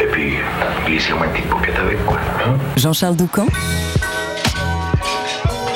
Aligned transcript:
Et 0.00 0.06
puis, 0.06 0.32
glissez-moi 0.86 1.26
une 1.26 1.32
petite 1.32 1.48
paupiette 1.48 1.78
avec, 1.78 2.04
quoi. 2.04 2.18
Hein 2.44 2.56
Jean-Charles 2.76 3.16
Doucan 3.16 3.46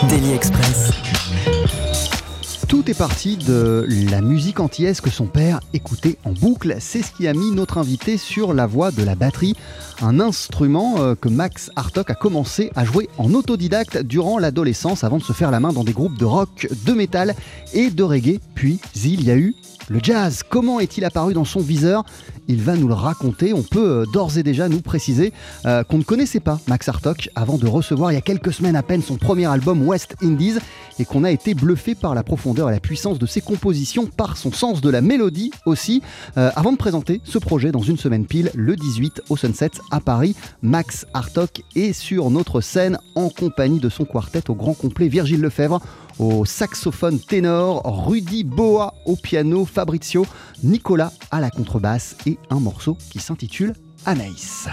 Daily 0.09 0.35
Express. 0.35 0.93
Tout 2.69 2.91
est 2.91 2.99
parti 2.99 3.37
de 3.37 3.87
la 4.11 4.21
musique 4.21 4.59
antillaise 4.59 5.01
que 5.01 5.09
son 5.09 5.27
père 5.27 5.61
écoutait 5.73 6.19
en 6.25 6.33
boucle. 6.33 6.77
C'est 6.81 7.03
ce 7.03 7.13
qui 7.13 7.29
a 7.29 7.33
mis 7.33 7.53
notre 7.53 7.79
invité 7.79 8.17
sur 8.19 8.55
la 8.55 8.67
voie 8.67 8.91
de 8.91 9.05
la 9.05 9.15
batterie, 9.15 9.55
un 10.03 10.19
instrument 10.19 10.97
euh, 10.99 11.15
que 11.15 11.29
Max 11.29 11.71
Hartog 11.77 12.11
a 12.11 12.15
commencé 12.15 12.71
à 12.75 12.85
jouer 12.85 13.09
en 13.19 13.33
autodidacte 13.35 13.99
durant 13.99 14.39
l'adolescence 14.39 15.05
avant 15.05 15.19
de 15.19 15.23
se 15.23 15.33
faire 15.33 15.53
la 15.53 15.61
main 15.61 15.73
dans 15.73 15.85
des 15.85 15.93
groupes 15.93 16.19
de 16.19 16.25
rock, 16.25 16.69
de 16.85 16.93
métal 16.93 17.35
et 17.73 17.91
de 17.91 18.03
reggae. 18.03 18.41
Puis 18.55 18.81
il 18.97 19.23
y 19.23 19.31
a 19.31 19.37
eu 19.37 19.55
le 19.89 20.01
jazz. 20.03 20.43
Comment 20.49 20.81
est-il 20.81 21.05
apparu 21.05 21.35
dans 21.35 21.45
son 21.45 21.61
viseur? 21.61 22.05
Il 22.49 22.63
va 22.63 22.77
nous 22.77 22.89
le 22.89 22.95
raconter. 22.95 23.53
On 23.53 23.63
peut 23.63 24.03
euh, 24.03 24.05
d'ores 24.13 24.39
et 24.39 24.43
déjà 24.43 24.69
nous 24.69 24.81
préciser 24.81 25.33
euh, 25.65 25.83
qu'on 25.85 25.99
ne 25.99 26.03
connaissait 26.03 26.41
pas 26.41 26.61
Max 26.69 26.89
Hartog 26.89 27.29
avant 27.35 27.59
de 27.59 27.67
recevoir 27.67 28.13
il 28.13 28.15
y 28.15 28.19
a 28.19 28.23
quelques 28.23 28.53
semaines 28.53 28.77
à 28.77 28.83
peine 28.83 29.03
son 29.03 29.17
premier 29.17 29.47
album 29.47 29.87
West 29.87 30.17
Indies 30.23 30.59
et 30.99 31.05
qu'on 31.05 31.25
a 31.25 31.31
été 31.31 31.55
bluffé 31.55 31.95
par 31.95 32.15
la 32.15 32.23
profondeur 32.23 32.69
et 32.71 32.73
la 32.73 32.81
puissance 32.81 33.19
de 33.19 33.27
ses 33.27 33.41
compositions, 33.41 34.07
par 34.07 34.37
son 34.37 34.53
sens 34.53 34.81
de 34.81 34.91
la 34.91 35.01
mélodie 35.01 35.51
aussi. 35.67 36.03
Euh, 36.37 36.51
avant 36.57 36.73
de 36.73 36.79
présenter 36.79 37.21
ce 37.25 37.39
projet 37.39 37.73
dans 37.73 37.83
une 37.83 37.99
semaine 37.99 38.27
pile, 38.27 38.51
le 38.55 38.77
18 38.77 39.23
au 39.29 39.37
Sunset 39.37 39.73
à 39.91 40.01
Paris, 40.01 40.35
Max 40.63 41.07
Hartog 41.15 41.49
est 41.75 41.93
sur 41.93 42.31
notre 42.31 42.61
scène 42.61 42.99
en 43.15 43.29
compagnie 43.29 43.81
de 43.81 43.89
son 43.89 44.05
quartet 44.05 44.49
au 44.51 44.55
grand 44.55 44.75
complet 44.75 45.09
Virgile 45.09 45.41
Lefebvre 45.41 45.81
au 46.19 46.45
saxophone 46.45 47.19
ténor, 47.19 47.83
Rudy 48.07 48.45
Boa 48.45 48.95
au 49.05 49.17
piano, 49.17 49.65
Fabrizio, 49.65 50.27
Nicolas 50.63 51.13
à 51.31 51.41
la 51.41 51.51
contrebasse 51.51 52.17
et 52.27 52.39
un 52.51 52.61
morceau 52.61 52.97
qui 53.11 53.19
s'intitule 53.19 53.75
Anaïs. 54.05 54.69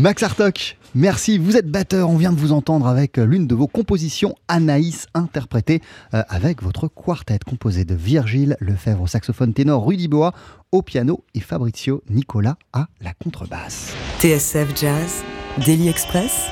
Max 0.00 0.22
Hartok, 0.22 0.78
merci. 0.94 1.36
Vous 1.36 1.58
êtes 1.58 1.70
batteur. 1.70 2.08
On 2.08 2.16
vient 2.16 2.32
de 2.32 2.38
vous 2.38 2.52
entendre 2.52 2.86
avec 2.86 3.18
l'une 3.18 3.46
de 3.46 3.54
vos 3.54 3.66
compositions, 3.66 4.34
Anaïs, 4.48 5.08
interprétée 5.12 5.82
euh, 6.14 6.22
avec 6.30 6.62
votre 6.62 6.88
quartet 6.88 7.38
composé 7.46 7.84
de 7.84 7.94
Virgile 7.94 8.56
Lefebvre 8.60 9.02
au 9.02 9.06
saxophone 9.06 9.52
ténor, 9.52 9.86
Rudy 9.86 10.08
Bois 10.08 10.32
au 10.72 10.80
piano 10.80 11.22
et 11.34 11.40
Fabrizio 11.40 12.02
Nicola 12.08 12.56
à 12.72 12.86
la 13.02 13.12
contrebasse. 13.12 13.92
TSF 14.20 14.74
Jazz, 14.74 15.22
Daily 15.66 15.90
Express, 15.90 16.46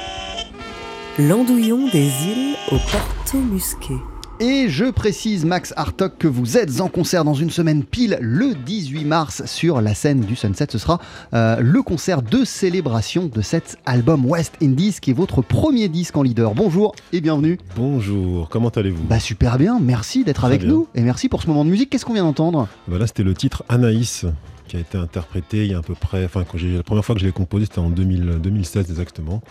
l'andouillon 1.19 1.89
des 1.89 2.05
îles 2.05 2.55
au 2.71 2.77
Porto 2.77 3.39
Musqué. 3.39 3.95
Et 4.41 4.69
je 4.69 4.85
précise, 4.85 5.45
Max 5.45 5.75
Hartok, 5.77 6.17
que 6.17 6.29
vous 6.29 6.57
êtes 6.57 6.81
en 6.81 6.87
concert 6.89 7.25
dans 7.25 7.35
une 7.35 7.51
semaine 7.51 7.83
pile 7.83 8.19
le 8.21 8.55
18 8.55 9.05
mars 9.05 9.43
sur 9.47 9.81
la 9.81 9.95
scène 9.95 10.21
du 10.21 10.37
Sunset. 10.37 10.69
Ce 10.71 10.79
sera 10.79 11.01
euh, 11.35 11.57
le 11.61 11.83
concert 11.83 12.23
de 12.23 12.45
célébration 12.45 13.27
de 13.27 13.41
cet 13.43 13.79
album 13.85 14.25
West 14.27 14.55
Indies, 14.63 14.97
qui 15.03 15.11
est 15.11 15.15
votre 15.15 15.43
premier 15.43 15.89
disque 15.89 16.17
en 16.17 16.23
leader. 16.23 16.55
Bonjour 16.55 16.95
et 17.13 17.21
bienvenue. 17.21 17.59
Bonjour, 17.75 18.49
comment 18.49 18.69
allez-vous? 18.69 19.03
Bah 19.09 19.19
super 19.19 19.59
bien, 19.59 19.81
merci 19.81 20.23
d'être 20.23 20.45
avec 20.45 20.61
bien. 20.61 20.71
nous 20.71 20.89
et 20.95 21.01
merci 21.03 21.29
pour 21.29 21.43
ce 21.43 21.49
moment 21.49 21.65
de 21.65 21.71
musique. 21.71 21.91
Qu'est-ce 21.91 22.05
qu'on 22.05 22.15
vient 22.15 22.23
d'entendre? 22.23 22.69
Bah 22.87 22.99
Là, 22.99 23.09
c'était 23.09 23.25
le 23.25 23.35
titre 23.35 23.65
Anaïs 23.69 24.25
qui 24.69 24.77
a 24.77 24.81
été 24.81 24.97
interprété 24.97 25.65
il 25.65 25.73
y 25.73 25.75
a 25.75 25.79
à 25.79 25.83
peu 25.83 25.95
près, 25.95 26.25
enfin, 26.25 26.45
quand 26.45 26.59
j'ai, 26.59 26.77
la 26.77 26.83
première 26.83 27.05
fois 27.05 27.15
que 27.15 27.21
je 27.21 27.27
l'ai 27.27 27.33
composé, 27.33 27.65
c'était 27.65 27.81
en 27.81 27.91
2000 27.91 28.39
2016 28.41 28.91
exactement, 28.91 29.43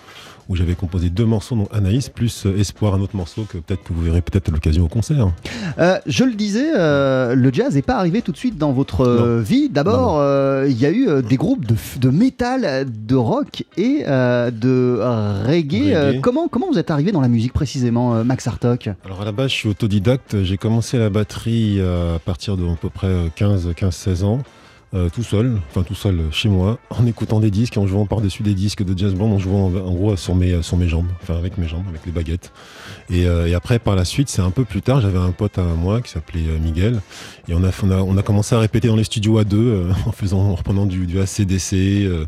où 0.50 0.56
j'avais 0.56 0.76
composé 0.76 1.10
deux 1.10 1.26
morceaux, 1.26 1.56
donc 1.56 1.68
Anaïs 1.72 2.10
plus 2.10 2.46
euh, 2.46 2.58
Espoir, 2.58 2.94
un 2.94 3.02
autre 3.02 3.16
morceau 3.16 3.44
que 3.44 3.58
peut-être 3.58 3.84
que 3.84 3.94
vous 3.94 4.02
verrez 4.02 4.22
peut-être 4.22 4.50
à 4.50 4.52
l'occasion 4.52 4.86
au 4.86 4.88
concert. 4.88 5.32
Euh, 5.80 5.98
Je 6.06 6.24
le 6.24 6.34
disais, 6.34 6.72
euh, 6.76 7.36
le 7.36 7.52
jazz 7.52 7.76
n'est 7.76 7.82
pas 7.82 7.96
arrivé 7.96 8.22
tout 8.22 8.32
de 8.32 8.38
suite 8.38 8.58
dans 8.58 8.72
votre 8.72 9.02
euh, 9.02 9.42
vie. 9.42 9.70
D'abord, 9.70 10.24
il 10.66 10.80
y 10.80 10.86
a 10.86 10.92
eu 10.92 11.22
des 11.24 11.36
groupes 11.36 11.66
de, 11.66 11.76
de 12.00 12.10
métal, 12.10 12.88
de 12.90 13.16
rock 13.16 13.64
et 13.76 14.04
de 14.04 15.00
reggae. 15.46 15.48
Reggae. 15.48 16.22
comment, 16.22 16.48
comment 16.48 16.68
vous 16.72 16.80
êtes 16.80 16.92
arrivé 16.92 17.12
dans 17.12 17.22
la 17.22 17.28
musique 17.28 17.54
précisément, 17.54 18.24
Max 18.24 18.48
Hartok 18.48 18.90
Alors 19.06 19.22
à 19.22 19.26
la 19.26 19.32
base, 19.32 19.52
je 19.52 19.56
suis 19.56 19.70
autodidacte, 19.70 20.44
j'ai 20.44 20.58
commencé 20.58 20.98
la 20.98 21.10
batterie 21.10 21.82
à 21.82 22.20
partir 22.20 22.58
de 22.58 22.68
à 22.68 22.76
peu 22.76 22.90
près 22.90 23.28
15-16 23.38 24.24
ans. 24.24 24.40
Euh, 24.94 25.10
tout 25.10 25.24
seul, 25.24 25.60
enfin 25.70 25.84
tout 25.84 25.96
seul 25.96 26.20
euh, 26.20 26.32
chez 26.32 26.50
moi, 26.50 26.80
en 26.90 27.06
écoutant 27.06 27.40
des 27.40 27.52
disques, 27.52 27.78
en 27.78 27.88
jouant 27.88 28.06
par-dessus 28.06 28.44
des 28.44 28.54
disques 28.54 28.84
de 28.84 28.98
jazz 28.98 29.14
band, 29.14 29.32
en 29.32 29.40
jouant 29.40 29.66
en, 29.66 29.92
gros 29.94 30.16
sur 30.16 30.36
mes, 30.36 30.62
sur 30.62 30.78
mes 30.78 30.88
jambes, 30.88 31.08
enfin 31.22 31.36
avec 31.36 31.58
mes 31.58 31.68
jambes, 31.68 31.84
avec 31.90 32.06
les 32.06 32.12
baguettes. 32.12 32.52
Et, 33.10 33.26
euh, 33.26 33.56
après, 33.56 33.80
par 33.80 33.96
la 33.96 34.06
suite, 34.06 34.30
c'est 34.30 34.42
un 34.42 34.52
peu 34.52 34.66
plus 34.66 34.82
tard, 34.82 35.02
j'avais 35.02 35.18
un 35.18 35.32
pote 35.32 35.58
à 35.58 35.64
moi 35.64 36.02
qui 36.02 36.12
s'appelait 36.12 36.48
euh, 36.48 36.60
Miguel, 36.60 37.02
et 37.48 37.54
on 37.54 37.64
a, 37.64 37.72
on, 38.02 38.18
a, 38.18 38.24
commencé 38.24 38.56
à 38.56 38.60
répéter 38.60 38.88
dans 38.88 38.96
les 38.96 39.04
studios 39.04 39.38
à 39.38 39.44
deux, 39.44 39.58
euh, 39.58 39.92
en 40.06 40.12
faisant, 40.12 40.40
en 40.40 40.56
reprenant 40.56 40.86
du, 40.86 41.06
du 41.06 41.20
ACDC, 41.20 41.74
euh, 41.74 42.26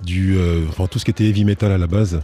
du, 0.00 0.36
euh, 0.36 0.64
enfin 0.68 0.86
tout 0.86 0.98
ce 0.98 1.04
qui 1.04 1.10
était 1.10 1.24
heavy 1.24 1.44
metal 1.44 1.72
à 1.72 1.78
la 1.78 1.86
base. 1.86 2.20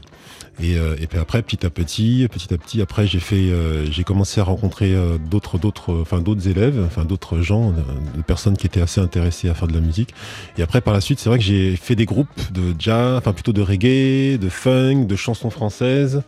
Et, 0.62 0.76
euh, 0.76 0.94
et 1.00 1.06
puis 1.06 1.18
après, 1.18 1.42
petit 1.42 1.66
à 1.66 1.70
petit, 1.70 2.26
petit 2.30 2.54
à 2.54 2.58
petit, 2.58 2.80
après 2.80 3.06
j'ai 3.06 3.18
fait, 3.18 3.50
euh, 3.50 3.90
j'ai 3.90 4.04
commencé 4.04 4.40
à 4.40 4.44
rencontrer 4.44 4.94
euh, 4.94 5.18
d'autres, 5.18 5.58
d'autres, 5.58 5.92
enfin 6.00 6.20
d'autres 6.20 6.48
élèves, 6.48 6.80
enfin 6.86 7.04
d'autres 7.04 7.40
gens, 7.40 7.72
de, 7.72 8.22
personnes 8.22 8.56
qui 8.56 8.66
étaient 8.66 8.80
assez 8.80 9.00
intéressées 9.00 9.48
à 9.48 9.54
faire 9.54 9.68
de 9.68 9.74
la 9.74 9.80
musique. 9.80 10.14
Et 10.56 10.62
après, 10.62 10.80
par 10.80 10.94
la 10.94 11.00
suite, 11.00 11.18
c'est 11.18 11.28
vrai 11.28 11.38
que 11.38 11.44
j'ai 11.44 11.76
fait 11.76 11.96
des 11.96 12.06
groupes 12.06 12.52
de 12.52 12.74
jazz, 12.78 13.18
enfin 13.18 13.32
plutôt 13.32 13.52
de 13.52 13.62
reggae, 13.62 14.38
de 14.38 14.48
funk, 14.48 15.06
de 15.06 15.16
chansons 15.16 15.50
françaises. 15.50 16.22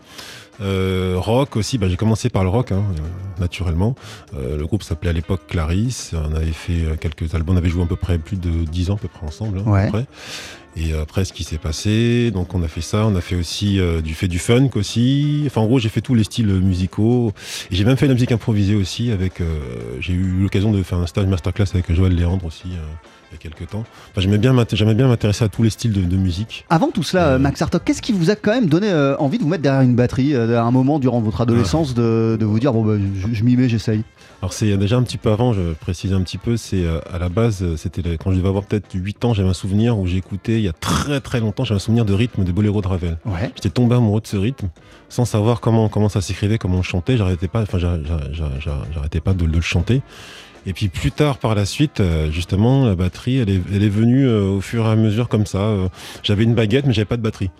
Euh, 0.60 1.14
rock 1.18 1.56
aussi, 1.56 1.78
bah, 1.78 1.88
j'ai 1.88 1.96
commencé 1.96 2.30
par 2.30 2.42
le 2.42 2.48
rock, 2.50 2.72
hein, 2.72 2.82
euh, 2.98 3.40
naturellement. 3.40 3.94
Euh, 4.34 4.56
le 4.56 4.66
groupe 4.66 4.82
s'appelait 4.82 5.10
à 5.10 5.12
l'époque 5.12 5.42
Clarisse. 5.48 6.12
On 6.14 6.34
avait 6.34 6.46
fait 6.52 6.84
euh, 6.84 6.96
quelques 6.98 7.34
albums, 7.34 7.54
on 7.56 7.58
avait 7.58 7.68
joué 7.68 7.82
à 7.82 7.86
peu 7.86 7.96
près 7.96 8.18
plus 8.18 8.36
de 8.36 8.64
10 8.64 8.90
ans 8.90 8.94
à 8.94 8.98
peu 8.98 9.08
près 9.08 9.26
ensemble. 9.26 9.58
hein, 9.58 9.62
à 9.66 9.84
peu 9.86 9.92
près. 9.92 10.06
Et 10.78 10.92
après, 10.92 11.24
ce 11.24 11.32
qui 11.32 11.42
s'est 11.42 11.56
passé, 11.56 12.30
donc 12.30 12.54
on 12.54 12.62
a 12.62 12.68
fait 12.68 12.82
ça, 12.82 13.06
on 13.06 13.16
a 13.16 13.22
fait 13.22 13.34
aussi 13.36 13.80
euh, 13.80 14.02
du 14.02 14.12
fait 14.12 14.28
du 14.28 14.38
funk 14.38 14.70
aussi. 14.74 15.42
Enfin, 15.46 15.62
en 15.62 15.66
gros, 15.66 15.78
j'ai 15.78 15.88
fait 15.88 16.02
tous 16.02 16.14
les 16.14 16.24
styles 16.24 16.48
musicaux. 16.48 17.32
Et 17.70 17.76
j'ai 17.76 17.84
même 17.84 17.96
fait 17.96 18.04
de 18.04 18.10
la 18.10 18.14
musique 18.14 18.32
improvisée 18.32 18.74
aussi. 18.74 19.10
Avec, 19.10 19.40
euh, 19.40 19.58
j'ai 20.00 20.12
eu 20.12 20.42
l'occasion 20.42 20.72
de 20.72 20.82
faire 20.82 20.98
un 20.98 21.06
stage 21.06 21.26
masterclass 21.26 21.64
avec 21.72 21.90
Joël 21.94 22.14
Léandre 22.14 22.44
aussi 22.44 22.68
il 23.30 23.34
y 23.34 23.36
a 23.36 23.38
quelques 23.50 23.70
temps. 23.70 23.84
Enfin, 24.12 24.20
j'aimais 24.20 24.38
bien, 24.38 24.52
m'intéresser 24.52 25.44
à 25.44 25.48
tous 25.48 25.62
les 25.62 25.70
styles 25.70 25.92
de, 25.92 26.02
de 26.02 26.16
musique. 26.16 26.64
Avant 26.70 26.90
tout 26.90 27.02
cela, 27.02 27.28
euh, 27.28 27.38
Max 27.38 27.60
Hartok, 27.62 27.82
qu'est-ce 27.84 28.02
qui 28.02 28.12
vous 28.12 28.30
a 28.30 28.36
quand 28.36 28.52
même 28.52 28.66
donné 28.66 28.88
euh, 28.90 29.16
envie 29.18 29.38
de 29.38 29.42
vous 29.42 29.48
mettre 29.48 29.62
derrière 29.62 29.82
une 29.82 29.94
batterie 29.96 30.34
euh, 30.34 30.58
à 30.58 30.62
un 30.62 30.70
moment 30.70 30.98
durant 30.98 31.20
votre 31.20 31.40
adolescence 31.40 31.94
de, 31.94 32.36
de 32.38 32.44
vous 32.44 32.58
dire 32.60 32.72
bon 32.72 32.84
bah, 32.84 32.94
je, 33.20 33.34
je 33.34 33.44
m'y 33.44 33.56
mets, 33.56 33.68
j'essaye? 33.68 34.02
Alors 34.42 34.52
c'est 34.52 34.76
déjà 34.76 34.96
un 34.98 35.02
petit 35.02 35.16
peu 35.16 35.30
avant, 35.32 35.54
je 35.54 35.72
précise 35.72 36.12
un 36.12 36.20
petit 36.20 36.36
peu, 36.36 36.58
c'est 36.58 36.84
à 37.10 37.18
la 37.18 37.30
base, 37.30 37.64
c'était 37.76 38.02
quand 38.18 38.32
je 38.32 38.36
devais 38.36 38.48
avoir 38.48 38.64
peut-être 38.64 38.86
8 38.92 39.24
ans, 39.24 39.32
j'avais 39.32 39.48
un 39.48 39.54
souvenir 39.54 39.98
où 39.98 40.06
j'écoutais 40.06 40.56
il 40.58 40.60
y 40.60 40.68
a 40.68 40.74
très 40.74 41.20
très 41.22 41.40
longtemps, 41.40 41.64
j'avais 41.64 41.76
un 41.76 41.80
souvenir 41.80 42.04
de 42.04 42.12
rythme 42.12 42.44
de 42.44 42.52
Boléro 42.52 42.82
de 42.82 42.86
Ravel. 42.86 43.16
Ouais. 43.24 43.50
J'étais 43.54 43.70
tombé 43.70 43.94
amoureux 43.96 44.20
de 44.20 44.26
ce 44.26 44.36
rythme 44.36 44.68
sans 45.08 45.24
savoir 45.24 45.60
comment, 45.60 45.88
comment 45.88 46.10
ça 46.10 46.20
s'écrivait, 46.20 46.58
comment 46.58 46.74
on 46.74 46.78
le 46.78 46.82
chantait. 46.84 47.16
J'arrêtais 47.16 47.48
pas, 47.48 47.62
enfin, 47.62 47.78
j'a- 47.78 47.98
j'a- 48.04 48.32
j'a- 48.32 48.60
j'a- 48.60 48.82
j'arrêtais 48.92 49.20
pas 49.20 49.32
de, 49.32 49.46
de 49.46 49.52
le 49.54 49.60
chanter. 49.62 50.02
Et 50.66 50.72
puis 50.72 50.88
plus 50.88 51.12
tard, 51.12 51.38
par 51.38 51.54
la 51.54 51.64
suite, 51.64 52.00
euh, 52.00 52.30
justement, 52.32 52.86
la 52.86 52.96
batterie, 52.96 53.38
elle 53.38 53.50
est, 53.50 53.60
elle 53.72 53.84
est 53.84 53.88
venue 53.88 54.26
euh, 54.26 54.42
au 54.42 54.60
fur 54.60 54.84
et 54.84 54.88
à 54.88 54.96
mesure 54.96 55.28
comme 55.28 55.46
ça. 55.46 55.58
euh, 55.58 55.88
j'avais 56.24 56.42
une 56.42 56.54
baguette, 56.54 56.86
mais 56.86 56.92
j'avais 56.92 57.04
pas 57.04 57.16
de 57.16 57.22
batterie. 57.22 57.50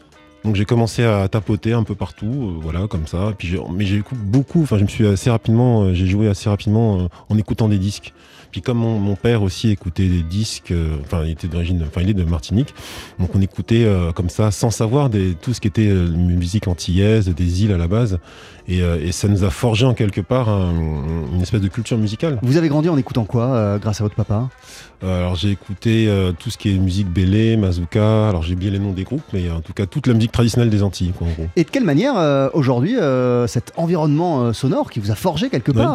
Donc 0.46 0.54
j'ai 0.54 0.64
commencé 0.64 1.02
à 1.02 1.26
tapoter 1.28 1.72
un 1.72 1.82
peu 1.82 1.94
partout, 1.96 2.26
euh, 2.26 2.60
voilà, 2.62 2.86
comme 2.86 3.06
ça. 3.06 3.30
Et 3.32 3.34
puis 3.34 3.56
mais 3.74 3.84
j'ai 3.84 4.02
beaucoup, 4.14 4.62
enfin 4.62 4.78
je 4.78 4.84
me 4.84 4.88
suis 4.88 5.06
assez 5.06 5.28
rapidement, 5.28 5.82
euh, 5.82 5.92
j'ai 5.92 6.06
joué 6.06 6.28
assez 6.28 6.48
rapidement 6.48 7.00
euh, 7.00 7.08
en 7.28 7.36
écoutant 7.36 7.68
des 7.68 7.78
disques. 7.78 8.14
Puis 8.52 8.62
comme 8.62 8.78
mon, 8.78 8.98
mon 9.00 9.16
père 9.16 9.42
aussi 9.42 9.70
écoutait 9.70 10.06
des 10.08 10.22
disques, 10.22 10.70
euh, 10.70 10.96
enfin 11.04 11.24
il 11.24 11.32
était 11.32 11.48
d'origine, 11.48 11.84
enfin 11.86 12.00
il 12.00 12.08
est 12.10 12.14
de 12.14 12.22
Martinique, 12.24 12.72
donc 13.18 13.34
on 13.34 13.40
écoutait 13.42 13.84
euh, 13.84 14.12
comme 14.12 14.30
ça 14.30 14.50
sans 14.52 14.70
savoir 14.70 15.10
des, 15.10 15.34
tout 15.34 15.52
ce 15.52 15.60
qui 15.60 15.66
était 15.68 15.88
euh, 15.88 16.08
musique 16.08 16.68
antillaise, 16.68 17.28
des 17.28 17.64
îles 17.64 17.72
à 17.72 17.76
la 17.76 17.88
base, 17.88 18.18
et, 18.68 18.78
et 18.78 19.12
ça 19.12 19.28
nous 19.28 19.44
a 19.44 19.50
forgé 19.50 19.84
en 19.84 19.94
quelque 19.94 20.20
part 20.20 20.48
un- 20.48 20.72
une 21.34 21.40
espèce 21.42 21.60
de 21.60 21.68
culture 21.68 21.98
musicale. 21.98 22.38
Vous 22.42 22.56
avez 22.56 22.68
grandi 22.68 22.88
en 22.88 22.96
écoutant 22.96 23.24
quoi 23.24 23.78
grâce 23.80 24.00
à 24.00 24.04
votre 24.04 24.16
papa? 24.16 24.48
Alors 25.02 25.36
j'ai 25.36 25.50
écouté 25.50 26.08
tout 26.40 26.50
ce 26.50 26.56
qui 26.58 26.74
est 26.74 26.78
musique 26.78 27.08
bélé, 27.08 27.56
mazouka, 27.56 28.28
alors 28.28 28.42
j'ai 28.42 28.54
oublié 28.54 28.70
les 28.72 28.78
noms 28.80 28.92
des 28.92 29.04
groupes, 29.04 29.22
mais 29.32 29.50
en 29.50 29.60
tout 29.60 29.72
cas 29.72 29.86
toute 29.86 30.06
la 30.08 30.14
musique 30.14 30.32
traditionnelle 30.36 30.68
des 30.68 30.82
Antilles, 30.82 31.12
quoi, 31.16 31.26
en 31.26 31.30
gros. 31.30 31.46
Et 31.56 31.64
de 31.64 31.70
quelle 31.70 31.84
manière 31.84 32.18
euh, 32.18 32.50
aujourd'hui 32.52 32.98
euh, 32.98 33.46
cet 33.46 33.72
environnement 33.78 34.42
euh, 34.42 34.52
sonore 34.52 34.90
qui 34.90 35.00
vous 35.00 35.10
a 35.10 35.14
forgé 35.14 35.48
quelque 35.48 35.72
part, 35.72 35.94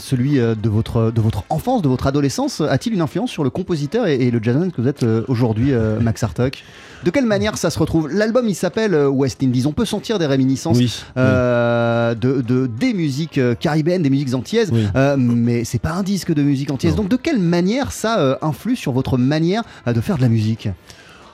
celui 0.00 0.34
de 0.38 0.68
votre 0.68 1.12
de 1.12 1.20
votre 1.20 1.44
enfance, 1.48 1.80
de 1.80 1.88
votre 1.88 2.08
adolescence, 2.08 2.60
a-t-il 2.60 2.92
une 2.94 3.00
influence 3.00 3.30
sur 3.30 3.44
le 3.44 3.50
compositeur 3.50 4.08
et, 4.08 4.16
et 4.16 4.30
le 4.32 4.42
jazzman 4.42 4.72
que 4.72 4.80
vous 4.80 4.88
êtes 4.88 5.04
aujourd'hui, 5.28 5.70
Max 6.00 6.24
Hartok 6.24 6.64
De 7.04 7.10
quelle 7.10 7.26
manière 7.26 7.56
ça 7.56 7.70
se 7.70 7.78
retrouve? 7.78 8.08
L'album 8.08 8.48
il 8.48 8.56
s'appelle 8.56 8.96
West 8.96 9.42
Indies. 9.44 9.64
On 9.66 9.72
peut 9.72 9.84
sentir 9.84 10.18
des 10.18 10.26
réminiscences 10.26 10.78
Oui, 10.78 10.92
de, 11.16 12.40
de- 12.40 12.66
des 12.66 12.94
musiques 12.94 13.38
caribéennes, 13.60 14.02
des 14.02 14.10
musiques 14.10 14.34
antillaises, 14.34 14.72
mais 15.16 15.62
c'est 15.64 15.80
pas 15.80 15.92
un 15.92 16.02
disque 16.02 16.34
de 16.34 16.42
musique 16.42 16.70
antillaise. 16.72 16.96
Non. 16.96 17.02
Donc 17.02 17.10
de 17.12 17.16
quelle 17.16 17.38
manière 17.38 17.92
ça 17.92 18.38
influe 18.42 18.74
sur 18.76 18.90
votre 18.90 19.18
manière 19.18 19.62
de 19.86 20.00
faire 20.00 20.16
de 20.16 20.22
la 20.22 20.28
musique? 20.28 20.68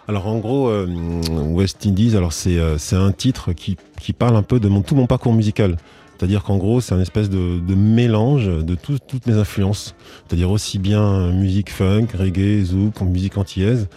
Alors 0.08 0.26
en 0.26 0.38
gros, 0.38 0.68
euh, 0.68 0.86
West 1.50 1.84
Indies, 1.86 2.16
alors 2.16 2.32
c'est 2.32 2.58
euh, 2.58 2.76
un 2.92 3.12
titre 3.12 3.52
qui, 3.52 3.76
qui 4.00 4.12
parle 4.14 4.36
un 4.36 4.42
peu 4.42 4.58
de 4.58 4.68
mon, 4.68 4.80
tout 4.82 4.94
mon 4.96 5.06
parcours 5.06 5.34
musical. 5.34 5.76
C'est-à-dire 6.16 6.42
qu'en 6.42 6.56
gros, 6.56 6.80
c'est 6.80 6.94
un 6.94 7.00
espèce 7.00 7.30
de, 7.30 7.60
mélange 7.76 8.46
de 8.48 8.74
tout- 8.74 8.98
toutes 9.06 9.26
mes 9.26 9.34
influences. 9.34 9.94
C'est-à-dire 10.26 10.50
aussi 10.50 10.78
bien 10.80 11.30
musique 11.32 11.70
funk, 11.70 12.06
reggae, 12.18 12.64
zouk, 12.64 13.00
musique 13.02 13.36
antillaise, 13.38 13.88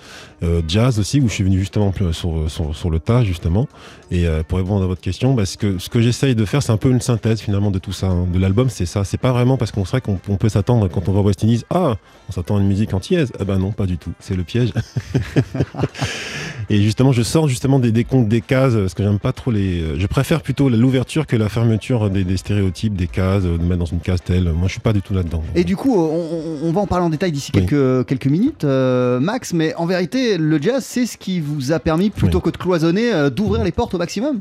euh, 0.43 0.61
jazz 0.67 0.99
aussi, 0.99 1.19
où 1.21 1.27
je 1.27 1.33
suis 1.33 1.43
venu 1.43 1.59
justement 1.59 1.93
sur, 2.11 2.49
sur, 2.49 2.75
sur 2.75 2.89
le 2.89 2.99
tas, 2.99 3.23
justement. 3.23 3.67
Et 4.09 4.27
euh, 4.27 4.43
pour 4.43 4.57
répondre 4.57 4.83
à 4.83 4.87
votre 4.87 5.01
question, 5.01 5.33
bah, 5.33 5.45
ce 5.45 5.57
que, 5.57 5.77
ce 5.77 5.89
que 5.89 6.01
j'essaye 6.01 6.35
de 6.35 6.43
faire, 6.45 6.61
c'est 6.63 6.71
un 6.71 6.77
peu 6.77 6.89
une 6.89 6.99
synthèse 7.01 7.39
finalement 7.41 7.71
de 7.71 7.79
tout 7.79 7.93
ça. 7.93 8.07
hein. 8.07 8.25
De 8.31 8.39
l'album, 8.39 8.69
c'est 8.69 8.85
ça. 8.85 9.03
C'est 9.03 9.17
pas 9.19 9.31
vraiment 9.31 9.57
parce 9.57 9.71
qu'on 9.71 9.85
serait 9.85 10.01
qu'on 10.01 10.19
on 10.29 10.35
peut 10.37 10.49
s'attendre 10.49 10.87
quand 10.89 11.07
on 11.07 11.11
voit 11.13 11.21
West 11.21 11.43
Indies, 11.43 11.63
ah, 11.69 11.95
on 12.29 12.31
s'attend 12.31 12.57
à 12.57 12.59
une 12.59 12.67
musique 12.67 12.93
antillaise. 12.93 13.31
Ah 13.39 13.45
ben 13.45 13.57
non, 13.57 13.71
pas 13.71 13.85
du 13.85 13.97
tout. 13.97 14.11
C'est 14.19 14.35
le 14.35 14.43
piège. 14.43 14.73
Et 16.69 16.81
justement, 16.81 17.11
je 17.11 17.21
sors 17.21 17.47
justement 17.49 17.79
des 17.79 17.91
décomptes 17.91 18.29
des 18.29 18.39
cases, 18.41 18.73
parce 18.75 18.93
que 18.93 19.03
j'aime 19.03 19.19
pas 19.19 19.33
trop 19.33 19.51
les. 19.51 19.99
Je 19.99 20.07
préfère 20.07 20.41
plutôt 20.41 20.69
l'ouverture 20.69 21.27
que 21.27 21.35
la 21.35 21.49
fermeture 21.49 22.09
des, 22.09 22.23
des 22.23 22.37
stéréotypes, 22.37 22.95
des 22.95 23.07
cases, 23.07 23.43
de 23.43 23.49
mettre 23.57 23.79
dans 23.79 23.85
une 23.85 23.99
case 23.99 24.21
telle. 24.23 24.45
Moi, 24.51 24.67
je 24.67 24.73
suis 24.73 24.79
pas 24.81 24.93
du 24.93 25.01
tout 25.01 25.13
là-dedans. 25.13 25.43
Et 25.55 25.63
du 25.63 25.75
coup, 25.75 25.93
on, 25.95 26.15
on- 26.63 26.67
on 26.67 26.71
va 26.71 26.81
en 26.81 26.87
parler 26.87 27.05
en 27.05 27.09
détail 27.09 27.31
d'ici 27.31 27.51
Oui. 27.55 27.65
quelques, 27.65 28.05
quelques 28.07 28.27
minutes, 28.27 28.63
euh, 28.63 29.19
Max, 29.19 29.51
mais 29.53 29.73
en 29.75 29.85
vérité, 29.85 30.30
le 30.37 30.61
jazz, 30.61 30.83
c'est 30.85 31.05
ce 31.05 31.17
qui 31.17 31.39
vous 31.39 31.71
a 31.71 31.79
permis, 31.79 32.09
plutôt 32.09 32.37
Oui. 32.37 32.43
que 32.43 32.49
de 32.51 32.57
cloisonner, 32.57 33.13
euh, 33.13 33.29
d'ouvrir 33.29 33.63
les 33.63 33.71
portes 33.71 33.93
au 33.93 33.97
maximum. 33.97 34.39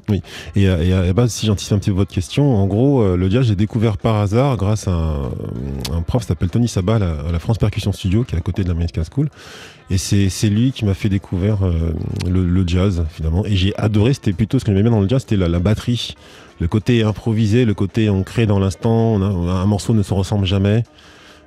Et, 0.57 0.69
à- 0.69 0.83
et 0.83 0.93
à 0.93 1.03
la 1.03 1.13
base, 1.13 1.33
si 1.33 1.47
j'anticipe 1.47 1.73
un 1.73 1.79
petit 1.79 1.91
peu 1.91 1.97
votre 1.97 2.13
question, 2.13 2.57
en 2.57 2.67
gros, 2.67 3.03
euh, 3.03 3.17
le 3.17 3.31
jazz, 3.31 3.47
j'ai 3.47 3.57
découvert 3.57 3.97
par 3.99 4.17
hasard 4.17 4.57
grâce 4.57 4.89
à 4.89 4.93
un, 4.93 5.23
un 5.97 6.03
prof 6.03 6.23
qui 6.23 6.29
s'appelle 6.29 6.51
Tony 6.51 6.69
Sabat 6.69 6.97
à 6.97 6.99
la, 6.99 7.11
à 7.29 7.33
la 7.33 7.39
France 7.39 7.59
Percussion 7.59 7.93
Studio, 7.93 8.25
qui 8.25 8.35
est 8.35 8.39
à 8.39 8.43
côté 8.43 8.63
de 8.65 8.69
l'American 8.69 9.03
School. 9.13 9.29
Et 9.93 9.99
c'est 9.99 10.49
lui 10.49 10.71
qui 10.73 10.85
m'a 10.85 10.95
fait 10.95 11.09
découvrir 11.09 11.59
euh, 11.67 11.93
le, 12.29 12.45
le 12.47 12.65
jazz, 12.67 13.05
finalement. 13.11 13.45
Et 13.45 13.57
j'ai 13.57 13.75
adoré, 13.77 14.15
c'était 14.15 14.33
plutôt 14.33 14.59
ce 14.61 14.65
que 14.65 14.71
j'aimais 14.71 14.83
bien 14.83 14.93
dans 14.93 15.01
le 15.01 15.09
jazz, 15.09 15.23
c'était 15.23 15.37
la, 15.37 15.49
la 15.49 15.59
batterie. 15.59 16.15
Le 16.61 16.69
côté 16.69 17.03
improvisé, 17.03 17.65
le 17.65 17.75
côté 17.75 18.09
ancré 18.09 18.47
dans 18.47 18.59
l'instant, 18.61 19.15
on 19.15 19.49
un 19.49 19.65
morceau 19.67 19.95
ne 19.95 20.03
se 20.03 20.13
ressemble 20.15 20.47
jamais. 20.47 20.85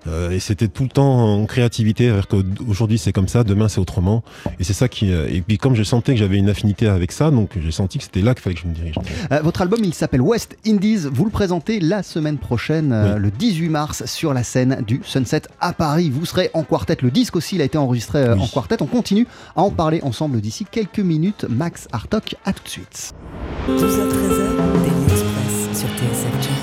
Euh, 0.07 0.31
et 0.31 0.39
c'était 0.39 0.67
tout 0.67 0.83
le 0.83 0.89
temps 0.89 1.39
en 1.39 1.45
créativité, 1.45 2.05
c'est-à-dire 2.05 2.27
qu'aujourd'hui 2.27 2.97
c'est 2.97 3.13
comme 3.13 3.27
ça, 3.27 3.43
demain 3.43 3.67
c'est 3.69 3.79
autrement. 3.79 4.23
Et 4.59 4.63
c'est 4.63 4.73
ça 4.73 4.87
qui. 4.87 5.11
euh, 5.11 5.27
Et 5.29 5.41
puis 5.41 5.57
comme 5.57 5.75
je 5.75 5.83
sentais 5.83 6.13
que 6.13 6.19
j'avais 6.19 6.37
une 6.37 6.49
affinité 6.49 6.87
avec 6.87 7.11
ça, 7.11 7.31
donc 7.31 7.51
j'ai 7.59 7.71
senti 7.71 7.97
que 7.99 8.03
c'était 8.03 8.21
là 8.21 8.33
qu'il 8.33 8.41
fallait 8.43 8.55
que 8.55 8.61
je 8.61 8.67
me 8.67 8.73
dirige. 8.73 8.95
Euh, 9.31 9.39
votre 9.41 9.61
album, 9.61 9.79
il 9.83 9.93
s'appelle 9.93 10.21
West 10.21 10.57
Indies. 10.67 11.07
Vous 11.11 11.25
le 11.25 11.31
présentez 11.31 11.79
la 11.79 12.03
semaine 12.03 12.37
prochaine, 12.37 12.91
euh, 12.91 13.15
Oui. 13.15 13.21
le 13.21 13.31
18 13.31 13.69
mars, 13.69 14.05
sur 14.05 14.33
la 14.33 14.43
scène 14.43 14.83
du 14.85 14.99
Sunset 15.03 15.43
à 15.61 15.73
Paris. 15.73 16.09
Vous 16.09 16.25
serez 16.25 16.49
en 16.53 16.63
quartet. 16.63 16.97
Le 17.01 17.11
disque 17.11 17.35
aussi, 17.35 17.55
il 17.55 17.61
a 17.61 17.65
été 17.65 17.77
enregistré 17.77 18.19
euh, 18.19 18.35
Oui. 18.35 18.41
en 18.41 18.47
quartet. 18.47 18.81
On 18.81 18.87
continue 18.87 19.27
à 19.55 19.61
en 19.61 19.69
parler 19.71 20.01
ensemble 20.03 20.41
d'ici 20.41 20.65
quelques 20.69 20.99
minutes. 20.99 21.45
Max 21.49 21.87
Hartok, 21.91 22.35
à 22.45 22.51
tout 22.53 22.63
de 22.63 22.69
suite. 22.69 23.13
12h-13h, 23.69 23.79
Daily 24.83 25.03
Express 25.11 25.79
sur 25.79 25.87
TSF 25.89 26.33
Jazz. 26.41 26.51
Aujourd'hui, 26.53 26.62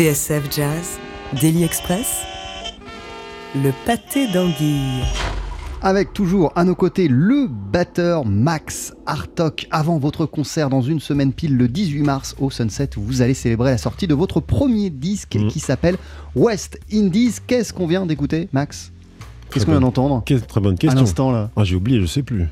TSF 0.00 0.50
Jazz, 0.50 0.98
Daily 1.42 1.62
Express, 1.62 2.22
le 3.54 3.70
pâté 3.84 4.32
d'anguille. 4.32 5.02
Avec 5.82 6.14
toujours 6.14 6.52
à 6.56 6.64
nos 6.64 6.74
côtés 6.74 7.06
le 7.06 7.46
batteur 7.50 8.24
Max 8.24 8.94
Hartok. 9.04 9.66
Avant 9.70 9.98
votre 9.98 10.24
concert 10.24 10.70
dans 10.70 10.80
une 10.80 11.00
semaine 11.00 11.34
pile 11.34 11.54
le 11.58 11.68
18 11.68 12.00
mars 12.00 12.34
au 12.40 12.48
Sunset 12.50 12.96
où 12.96 13.02
vous 13.02 13.20
allez 13.20 13.34
célébrer 13.34 13.72
la 13.72 13.76
sortie 13.76 14.06
de 14.06 14.14
votre 14.14 14.40
premier 14.40 14.88
disque 14.88 15.34
Mhm. 15.36 15.48
qui 15.48 15.60
s'appelle 15.60 15.98
West 16.34 16.80
Indies. 16.90 17.34
Qu'est-ce 17.46 17.74
qu'on 17.74 17.86
vient 17.86 18.06
d'écouter, 18.06 18.48
Max? 18.54 18.92
Qu'est-ce 19.52 19.66
qu'on 19.66 19.72
vient 19.72 19.80
d'entendre? 19.82 20.22
Que- 20.24 20.32
Très 20.32 20.62
bonne 20.62 20.76
à 20.76 20.78
question. 20.78 21.00
l'instant 21.00 21.30
là 21.30 21.50
Ah, 21.56 21.64
j'ai 21.64 21.76
oublié, 21.76 22.00
je 22.00 22.06
sais 22.06 22.22
plus. 22.22 22.46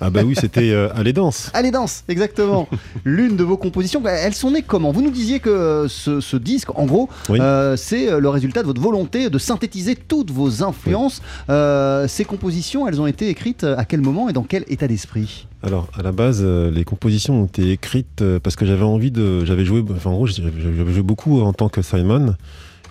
Ah 0.00 0.10
bah 0.10 0.22
oui, 0.24 0.34
c'était 0.38 0.70
euh, 0.70 0.88
Allez 0.94 1.12
danse. 1.12 1.50
Allez 1.54 1.70
danse, 1.70 2.04
exactement. 2.08 2.68
L'une 3.04 3.36
de 3.36 3.44
vos 3.44 3.56
compositions, 3.56 4.00
bah, 4.00 4.12
elles 4.12 4.34
sont 4.34 4.50
nées 4.50 4.62
comment? 4.62 4.90
Vous 4.92 5.02
nous 5.02 5.10
disiez 5.10 5.40
que 5.40 5.50
euh, 5.50 5.88
ce, 5.88 6.20
ce 6.20 6.36
disque, 6.36 6.76
en 6.78 6.86
gros, 6.86 7.08
Oui. 7.28 7.38
euh, 7.40 7.76
c'est 7.76 8.10
euh, 8.10 8.20
le 8.20 8.28
résultat 8.28 8.62
de 8.62 8.66
votre 8.66 8.80
volonté 8.80 9.30
de 9.30 9.38
synthétiser 9.38 9.96
toutes 9.96 10.30
vos 10.30 10.62
influences. 10.62 11.22
Euh, 11.50 12.06
ces 12.08 12.24
compositions, 12.24 12.86
elles 12.88 13.00
ont 13.00 13.06
été 13.06 13.28
écrites 13.28 13.64
à 13.64 13.84
quel 13.84 14.00
moment 14.00 14.28
et 14.28 14.32
dans 14.32 14.42
quel 14.44 14.64
état 14.68 14.88
d'esprit? 14.88 15.46
Alors, 15.62 15.88
à 15.98 16.02
la 16.02 16.10
base, 16.12 16.42
les 16.44 16.84
compositions 16.84 17.42
ont 17.42 17.46
été 17.46 17.70
écrites 17.70 18.24
parce 18.42 18.56
que 18.56 18.66
j'avais 18.66 18.82
envie 18.82 19.12
de. 19.12 19.44
J'avais 19.44 19.64
joué. 19.64 19.84
Enfin, 19.94 20.10
en 20.10 20.14
gros, 20.14 20.26
j'avais 20.26 20.92
joué 20.92 21.02
beaucoup 21.02 21.40
en 21.40 21.52
tant 21.52 21.68
que 21.68 21.82
Simon. 21.82 22.34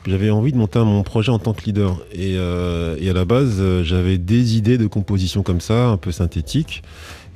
J'avais 0.08 0.32
envie 0.32 0.52
de 0.52 0.58
monter 0.58 0.80
mon 0.80 1.04
projet 1.04 1.32
en 1.32 1.38
tant 1.38 1.54
que 1.54 1.64
leader. 1.64 2.00
Et, 2.12 2.36
euh, 2.36 2.98
et 3.00 3.10
à 3.10 3.14
la 3.14 3.24
base, 3.26 3.58
euh, 3.60 3.84
j'avais 3.84 4.18
des 4.18 4.58
idées 4.58 4.78
de 4.80 4.88
composition 4.88 5.44
comme 5.44 5.62
ça, 5.62 5.90
un 5.90 5.98
peu 5.98 6.12
synthétiques. 6.12 6.82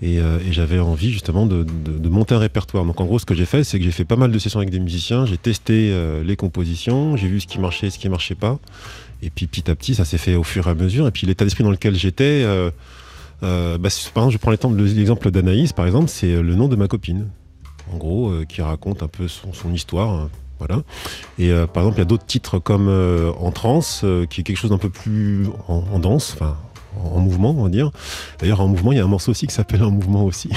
Et, 0.01 0.19
euh, 0.19 0.39
et 0.39 0.51
j'avais 0.51 0.79
envie 0.79 1.11
justement 1.11 1.45
de, 1.45 1.63
de- 1.63 2.09
monter 2.09 2.33
un 2.35 2.39
répertoire. 2.39 2.83
Donc 2.83 2.99
en 2.99 3.05
gros, 3.05 3.19
ce 3.19 3.25
que 3.25 3.35
j'ai 3.35 3.45
fait, 3.45 3.63
c'est 3.63 3.77
que 3.77 3.85
j'ai 3.85 3.91
fait 3.91 4.03
pas 4.05 4.15
mal 4.15 4.31
de 4.31 4.39
sessions 4.39 4.59
avec 4.59 4.71
des 4.71 4.79
musiciens. 4.79 5.25
J'ai 5.25 5.37
testé 5.37 5.93
les 6.23 6.35
compositions, 6.35 7.15
j'ai 7.17 7.27
vu 7.27 7.39
ce 7.39 7.47
qui 7.47 7.59
marchait, 7.59 7.89
ce 7.89 7.99
qui 7.99 8.09
marchait 8.09 8.35
pas. 8.35 8.59
Et 9.21 9.29
puis 9.29 9.47
petit 9.47 9.69
à 9.69 9.75
petit, 9.75 9.95
ça 9.95 10.03
s'est 10.05 10.17
fait 10.17 10.35
au 10.35 10.43
fur 10.43 10.67
et 10.67 10.71
à 10.71 10.75
mesure. 10.75 11.07
Et 11.07 11.11
puis 11.11 11.27
l'état 11.27 11.45
d'esprit 11.45 11.63
dans 11.63 11.71
lequel 11.71 11.95
j'étais. 11.95 12.43
bah, 13.41 13.77
par 14.13 14.23
exemple, 14.25 14.31
je 14.31 14.37
prends 14.37 14.51
l'exemple 14.51 15.31
d'Anaïs, 15.31 15.71
par 15.73 15.85
exemple, 15.85 16.09
c'est 16.09 16.41
le 16.41 16.55
nom 16.55 16.67
de 16.67 16.75
ma 16.75 16.87
copine, 16.87 17.27
en 17.93 17.97
gros, 17.97 18.33
qui 18.49 18.61
raconte 18.61 19.01
un 19.03 19.07
peu 19.07 19.27
son, 19.27 19.53
son 19.53 19.73
histoire. 19.73 20.29
Voilà. 20.59 20.83
Et 21.37 21.51
euh, 21.51 21.67
par 21.67 21.83
exemple, 21.83 21.97
il 21.97 22.01
y 22.01 22.03
a 22.03 22.05
d'autres 22.05 22.25
titres 22.25 22.59
comme 22.59 22.87
euh, 22.87 23.31
En 23.39 23.51
transe, 23.51 24.01
euh, 24.03 24.25
qui 24.25 24.41
est 24.41 24.43
quelque 24.43 24.57
chose 24.57 24.71
d'un 24.71 24.77
peu 24.77 24.89
plus 24.89 25.47
en, 25.67 25.99
danse, 25.99 26.33
enfin 26.33 26.57
en, 26.97 27.17
en 27.17 27.19
mouvement, 27.19 27.51
on 27.57 27.63
va 27.63 27.69
dire. 27.69 27.91
D'ailleurs, 28.39 28.61
en 28.61 28.67
mouvement, 28.67 28.91
il 28.91 28.97
y 28.97 29.01
a 29.01 29.03
un 29.03 29.07
morceau 29.07 29.31
aussi 29.31 29.47
qui 29.47 29.53
s'appelle 29.53 29.83
En 29.83 29.91
mouvement 29.91 30.23
aussi. 30.23 30.49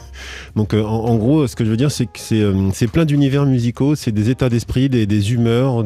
Donc, 0.56 0.74
euh, 0.74 0.82
en, 0.82 1.16
gros, 1.16 1.46
ce 1.46 1.56
que 1.56 1.64
je 1.64 1.70
veux 1.70 1.76
dire, 1.76 1.90
c'est 1.90 2.06
que 2.06 2.18
c'est 2.72 2.86
plein 2.86 3.04
d'univers 3.04 3.46
musicaux, 3.46 3.94
c'est 3.94 4.12
des 4.12 4.30
états 4.30 4.48
d'esprit, 4.48 4.88
des, 4.88 5.32
humeurs, 5.32 5.84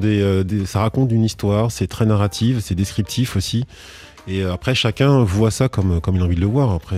ça 0.66 0.80
raconte 0.80 1.10
une 1.12 1.24
histoire, 1.24 1.70
c'est 1.70 1.86
très 1.86 2.06
narratif, 2.06 2.58
c'est 2.60 2.74
descriptif 2.74 3.36
aussi. 3.36 3.64
Et 4.26 4.42
après, 4.42 4.74
chacun 4.74 5.22
voit 5.22 5.50
ça 5.50 5.68
comme, 5.68 6.00
comme 6.00 6.16
il 6.16 6.22
a 6.22 6.24
envie 6.24 6.34
de 6.34 6.40
le 6.40 6.46
voir. 6.46 6.72
Après, 6.72 6.96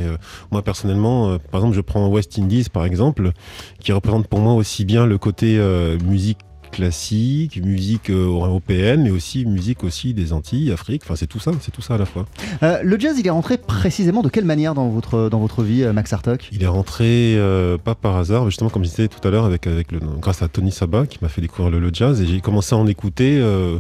moi, 0.53 0.63
personnellement, 0.63 1.39
par 1.51 1.61
exemple, 1.61 1.75
je 1.75 1.81
prends 1.81 2.07
West 2.07 2.39
Indies, 2.39 2.69
par 2.73 2.85
exemple, 2.85 3.33
qui 3.81 3.91
représente 3.91 4.29
pour 4.29 4.39
moi 4.39 4.55
aussi 4.55 4.85
bien 4.85 5.07
le 5.07 5.19
côté 5.19 5.59
musique 6.05 6.39
classique, 6.77 7.59
musique 7.65 8.11
euh, 8.11 8.27
européenne, 8.27 9.03
mais 9.03 9.11
aussi 9.11 9.47
musique 9.47 9.83
aussi 9.83 10.13
des 10.13 10.35
Antilles, 10.35 10.71
Afrique. 10.73 11.03
Enfin, 11.05 11.17
c'est 11.17 11.27
tout 11.27 11.41
ça, 11.41 11.53
c'est 11.61 11.71
tout 11.71 11.81
ça 11.81 11.95
à 11.95 11.99
la 11.99 12.05
fois. 12.05 12.27
Euh, 12.63 12.81
Le 12.83 13.01
jazz, 13.01 13.17
il 13.19 13.27
est 13.27 13.31
rentré 13.31 13.57
précisément 13.57 14.23
de 14.23 14.29
quelle 14.29 14.45
manière 14.45 14.75
dans 14.75 14.91
votre, 14.91 15.31
dans 15.31 15.41
votre 15.41 15.63
vie, 15.63 15.85
euh, 15.85 15.95
Max 15.95 16.13
Hartok 16.13 16.51
Il 16.53 16.63
est 16.63 16.67
rentré 16.67 17.35
euh, 17.37 17.79
pas 17.79 17.95
par 17.95 18.17
hasard, 18.17 18.45
mais 18.45 18.51
justement 18.51 18.69
comme 18.69 18.85
je 18.85 18.91
disais 18.91 19.09
tout 19.09 19.27
à 19.27 19.31
l'heure, 19.31 19.47
avec, 19.47 19.67
avec 19.67 19.91
le, 19.91 20.01
grâce 20.21 20.43
à 20.43 20.49
Tony 20.49 20.71
Sabat 20.71 21.07
qui 21.07 21.19
m'a 21.23 21.29
fait 21.29 21.41
découvrir 21.41 21.71
le, 21.71 21.81
le 21.81 21.91
jazz, 21.93 22.21
et 22.21 22.27
j'ai 22.27 22.41
commencé 22.41 22.75
à 22.75 22.79
en 22.79 22.87
écouter 22.87 23.39
euh, 23.41 23.79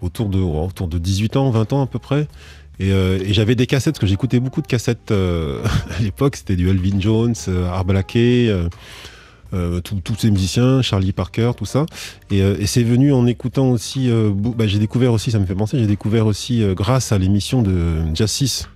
autour, 0.00 0.28
de, 0.28 0.38
oh, 0.38 0.66
autour 0.66 0.86
de 0.86 0.98
18 0.98 1.36
ans, 1.36 1.50
20 1.50 1.72
ans 1.72 1.82
à 1.82 1.86
peu 1.86 1.98
près. 1.98 2.28
Et, 2.78 2.92
euh, 2.92 3.18
et 3.24 3.32
j'avais 3.32 3.54
des 3.54 3.66
cassettes, 3.66 3.94
parce 3.94 4.00
que 4.00 4.06
j'écoutais 4.06 4.40
beaucoup 4.40 4.60
de 4.60 4.66
cassettes 4.66 5.10
euh, 5.10 5.64
à 5.98 6.02
l'époque, 6.02 6.36
c'était 6.36 6.56
du 6.56 6.68
Elvin 6.68 7.00
Jones, 7.00 7.34
euh, 7.48 7.70
euh, 9.54 9.80
tous 9.80 10.14
ces 10.18 10.30
musiciens, 10.30 10.82
Charlie 10.82 11.12
Parker, 11.12 11.52
tout 11.56 11.66
ça. 11.66 11.86
Et, 12.30 12.42
euh, 12.42 12.56
et 12.58 12.66
c'est 12.66 12.82
venu 12.82 13.12
en 13.12 13.26
écoutant 13.26 13.70
aussi, 13.70 14.10
euh, 14.10 14.30
bah, 14.34 14.66
j'ai 14.66 14.78
découvert 14.78 15.12
aussi, 15.12 15.30
ça 15.30 15.38
me 15.38 15.46
fait 15.46 15.54
penser, 15.54 15.78
j'ai 15.78 15.86
découvert 15.86 16.26
aussi 16.26 16.62
grâce 16.74 17.12
à 17.12 17.18
l'émission 17.18 17.62
de 17.62 17.74
Jazz 18.14 18.30
6. 18.30 18.68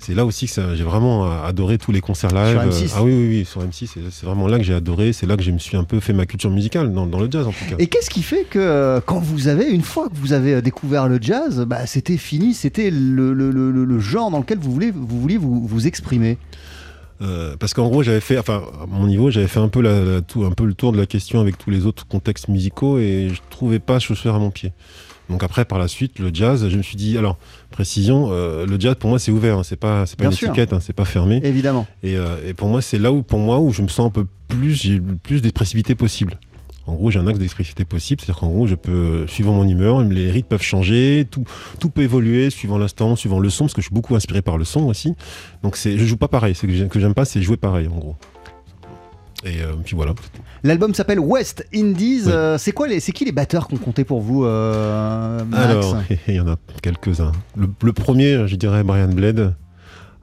C'est 0.00 0.14
là 0.14 0.24
aussi 0.24 0.46
que 0.46 0.76
j'ai 0.76 0.84
vraiment 0.84 1.28
adoré 1.42 1.76
tous 1.76 1.90
les 1.90 2.00
concerts 2.00 2.30
live. 2.32 2.70
Sur 2.72 2.84
M6. 2.86 2.92
Ah 2.96 3.02
oui, 3.02 3.12
oui, 3.12 3.28
oui, 3.40 3.44
sur 3.44 3.62
M6, 3.64 3.88
c'est- 4.10 4.24
vraiment 4.24 4.46
là 4.46 4.56
que 4.58 4.62
j'ai 4.62 4.72
adoré, 4.74 5.12
c'est 5.12 5.26
là 5.26 5.36
que 5.36 5.42
je 5.42 5.50
me 5.50 5.58
suis 5.58 5.76
un 5.76 5.82
peu 5.82 5.98
fait 5.98 6.12
ma 6.12 6.24
culture 6.24 6.50
musicale, 6.50 6.92
dans, 6.92 7.04
dans 7.04 7.18
le 7.18 7.28
jazz 7.28 7.44
en 7.48 7.50
tout 7.50 7.64
cas. 7.68 7.74
Et 7.80 7.88
qu'est-ce 7.88 8.08
qui 8.08 8.22
fait 8.22 8.44
que 8.48 9.00
quand 9.06 9.18
vous 9.18 9.48
avez, 9.48 9.68
une 9.68 9.82
fois 9.82 10.08
que 10.08 10.14
vous 10.14 10.32
avez 10.32 10.62
découvert 10.62 11.08
le 11.08 11.18
jazz, 11.20 11.64
bah, 11.66 11.84
c'était 11.86 12.16
fini, 12.16 12.54
c'était 12.54 12.90
le, 12.92 13.32
le- 13.34 13.50
le- 13.50 13.72
le- 13.72 13.84
le 13.84 13.98
genre 13.98 14.30
dans 14.30 14.38
lequel 14.38 14.58
vous 14.58 14.70
voulez 14.70 14.92
vous, 14.92 15.20
vouliez 15.20 15.36
vous, 15.36 15.66
vous 15.66 15.86
exprimer? 15.88 16.38
Euh, 17.20 17.56
parce 17.58 17.74
qu'en 17.74 17.88
gros, 17.88 18.02
j'avais 18.02 18.20
fait, 18.20 18.38
enfin, 18.38 18.62
à 18.82 18.86
mon 18.86 19.06
niveau, 19.06 19.30
j'avais 19.30 19.48
fait 19.48 19.58
un 19.60 19.68
peu, 19.68 19.80
la, 19.80 20.04
la- 20.04 20.20
tout, 20.22 20.44
un 20.44 20.52
peu 20.52 20.64
le 20.64 20.74
tour 20.74 20.92
de 20.92 20.98
la 20.98 21.06
question 21.06 21.40
avec 21.40 21.58
tous 21.58 21.70
les 21.70 21.84
autres 21.86 22.06
contextes 22.06 22.48
musicaux 22.48 22.98
et 22.98 23.28
je 23.32 23.40
trouvais 23.50 23.80
pas 23.80 23.98
chaussure 23.98 24.34
à 24.34 24.38
mon 24.38 24.50
pied. 24.50 24.72
Donc 25.28 25.42
après, 25.42 25.64
par 25.66 25.78
la 25.78 25.88
suite, 25.88 26.18
le 26.20 26.30
jazz, 26.32 26.68
je 26.68 26.76
me 26.76 26.82
suis 26.82 26.96
dit, 26.96 27.18
alors, 27.18 27.36
précision, 27.70 28.28
euh, 28.30 28.64
le 28.66 28.80
jazz 28.80 28.94
pour 28.98 29.10
moi 29.10 29.18
c'est 29.18 29.30
ouvert, 29.30 29.58
hein, 29.58 29.62
c'est 29.62 29.76
pas, 29.76 30.06
c'est 30.06 30.16
pas 30.16 30.22
Bien 30.24 30.30
une 30.30 30.36
sûr. 30.36 30.48
étiquette, 30.48 30.72
hein, 30.72 30.78
c'est 30.80 30.94
pas 30.94 31.04
fermé. 31.04 31.40
Évidemment. 31.44 31.86
Et, 32.02 32.16
euh, 32.16 32.36
et 32.46 32.54
pour 32.54 32.68
moi, 32.68 32.80
c'est 32.80 32.98
là 32.98 33.12
où, 33.12 33.22
pour 33.22 33.38
moi, 33.38 33.58
où 33.58 33.72
je 33.72 33.82
me 33.82 33.88
sens 33.88 34.06
un 34.06 34.10
peu 34.10 34.26
plus, 34.48 34.74
j'ai 34.80 34.94
le 34.94 35.16
plus 35.22 35.42
d'expressivité 35.42 35.94
possible. 35.94 36.38
En 36.88 36.94
gros, 36.94 37.10
j'ai 37.10 37.18
un 37.18 37.26
axe 37.26 37.38
d'expressivité 37.38 37.84
possible, 37.84 38.20
c'est-à-dire 38.20 38.40
qu'en 38.40 38.48
gros, 38.48 38.66
je 38.66 38.74
peux, 38.74 38.90
euh, 38.92 39.26
suivant 39.26 39.52
mon 39.52 39.68
humeur, 39.68 40.02
les 40.02 40.30
rythmes 40.30 40.48
peuvent 40.48 40.62
changer, 40.62 41.26
tout, 41.30 41.44
tout 41.78 41.90
peut 41.90 42.02
évoluer 42.02 42.48
suivant 42.50 42.78
l'instant, 42.78 43.14
suivant 43.14 43.38
le 43.40 43.50
son, 43.50 43.64
parce 43.64 43.74
que 43.74 43.82
je 43.82 43.86
suis 43.88 43.94
beaucoup 43.94 44.16
inspiré 44.16 44.40
par 44.42 44.56
le 44.56 44.64
son 44.64 44.84
aussi. 44.86 45.14
Donc, 45.62 45.76
c'est, 45.76 45.98
je 45.98 46.04
joue 46.06 46.16
pas 46.16 46.28
pareil. 46.28 46.54
C'est 46.54 46.66
que 46.66 46.72
j'ai- 46.72 46.88
que 46.88 46.98
j'aime 46.98 47.14
pas, 47.14 47.24
c'est 47.26 47.42
jouer 47.42 47.58
pareil, 47.58 47.88
en 47.88 47.98
gros. 47.98 48.16
Et 49.44 49.60
euh, 49.62 49.74
puis 49.84 49.94
voilà. 49.94 50.14
L'album 50.64 50.94
s'appelle 50.94 51.20
West 51.20 51.64
Indies. 51.72 52.22
Oui. 52.24 52.32
euh, 52.32 52.58
c'est 52.58 52.72
quoi 52.72 52.88
les, 52.88 52.98
c'est 52.98 53.12
qui 53.12 53.24
les 53.24 53.30
batteurs 53.32 53.68
qu'on 53.68 53.76
comptait 53.76 54.04
pour 54.04 54.20
vous, 54.20 54.44
euh, 54.44 55.44
Max? 55.44 55.64
Alors, 55.64 55.96
il 56.26 56.34
y 56.34 56.40
en 56.40 56.48
a 56.48 56.56
quelques-uns. 56.82 57.30
Le, 57.56 57.68
le 57.82 57.92
premier, 57.92 58.48
je 58.48 58.56
dirais 58.56 58.82
Brian 58.82 59.08
Blade. 59.12 59.54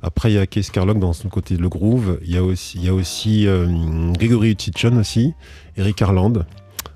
Après, 0.01 0.31
il 0.31 0.35
y 0.35 0.37
a 0.37 0.45
Keith 0.45 0.69
Carlock 0.71 0.99
dans 0.99 1.13
son 1.13 1.29
côté 1.29 1.57
le 1.57 1.67
groove. 1.69 2.19
Il 2.23 2.31
y 2.31 2.37
a 2.37 2.43
aussi, 2.43 2.77
il 2.77 2.85
y 2.85 2.89
a 2.89 2.93
aussi 2.93 3.47
euh, 3.47 3.67
Gregory 4.13 4.55
aussi, 4.99 5.33
Eric 5.77 6.01
Harland. 6.01 6.45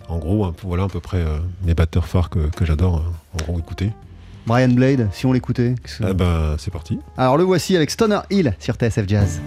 En 0.07 0.17
gros, 0.19 0.45
un 0.45 0.51
peu- 0.51 0.67
voilà 0.67 0.83
à 0.83 0.87
peu 0.87 0.99
près 0.99 1.17
euh, 1.17 1.37
mes 1.65 1.73
batteurs 1.73 2.05
phares 2.07 2.29
que, 2.29 2.39
que 2.49 2.65
j'adore. 2.65 2.97
euh, 2.97 3.39
en 3.41 3.45
gros, 3.45 3.59
écouter. 3.59 3.91
Brian 4.47 4.69
Blade, 4.69 5.09
si 5.11 5.25
on 5.25 5.33
l'écoutait. 5.33 5.75
que- 5.83 6.03
Ah 6.03 6.13
bah, 6.13 6.55
c'est 6.57 6.71
parti. 6.71 6.99
Alors 7.17 7.37
le 7.37 7.43
voici 7.43 7.75
avec 7.75 7.89
Stoner 7.91 8.19
Hill 8.31 8.55
sur 8.59 8.75
TSF 8.75 9.07
Jazz. 9.07 9.39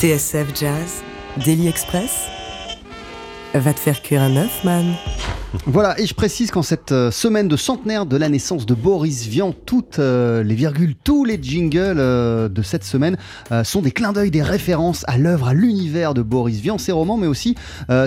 TSF 0.00 0.58
Jazz, 0.58 1.02
Daily 1.44 1.68
Express. 1.68 2.26
Va 3.52 3.74
te 3.74 3.80
faire 3.80 4.00
cuire 4.00 4.22
un 4.22 4.34
œuf, 4.36 4.64
man. 4.64 4.94
Voilà, 5.66 6.00
et 6.00 6.06
je 6.06 6.14
précise 6.14 6.50
qu'en 6.50 6.62
cette 6.62 6.90
euh, 6.90 7.10
semaine 7.10 7.46
de 7.46 7.56
centenaire 7.56 8.06
de 8.06 8.16
la 8.16 8.30
naissance 8.30 8.64
de 8.64 8.72
Boris 8.72 9.26
Vian, 9.26 9.52
toutes 9.52 9.98
euh, 9.98 10.42
les 10.42 10.54
virgules, 10.54 10.94
tous 11.04 11.26
les 11.26 11.38
jingles 11.40 11.98
euh, 11.98 12.48
de 12.48 12.62
cette 12.62 12.82
semaine 12.82 13.18
euh, 13.52 13.62
sont 13.62 13.82
des 13.82 13.90
clins 13.90 14.14
d'œil, 14.14 14.30
des 14.30 14.42
références 14.42 15.04
à 15.06 15.18
l'œuvre, 15.18 15.48
à 15.48 15.54
l'univers 15.54 16.14
de 16.14 16.22
Boris 16.22 16.60
Vian, 16.60 16.78
ses 16.78 16.92
romans, 16.92 17.18
mais 17.18 17.26
aussi 17.26 17.56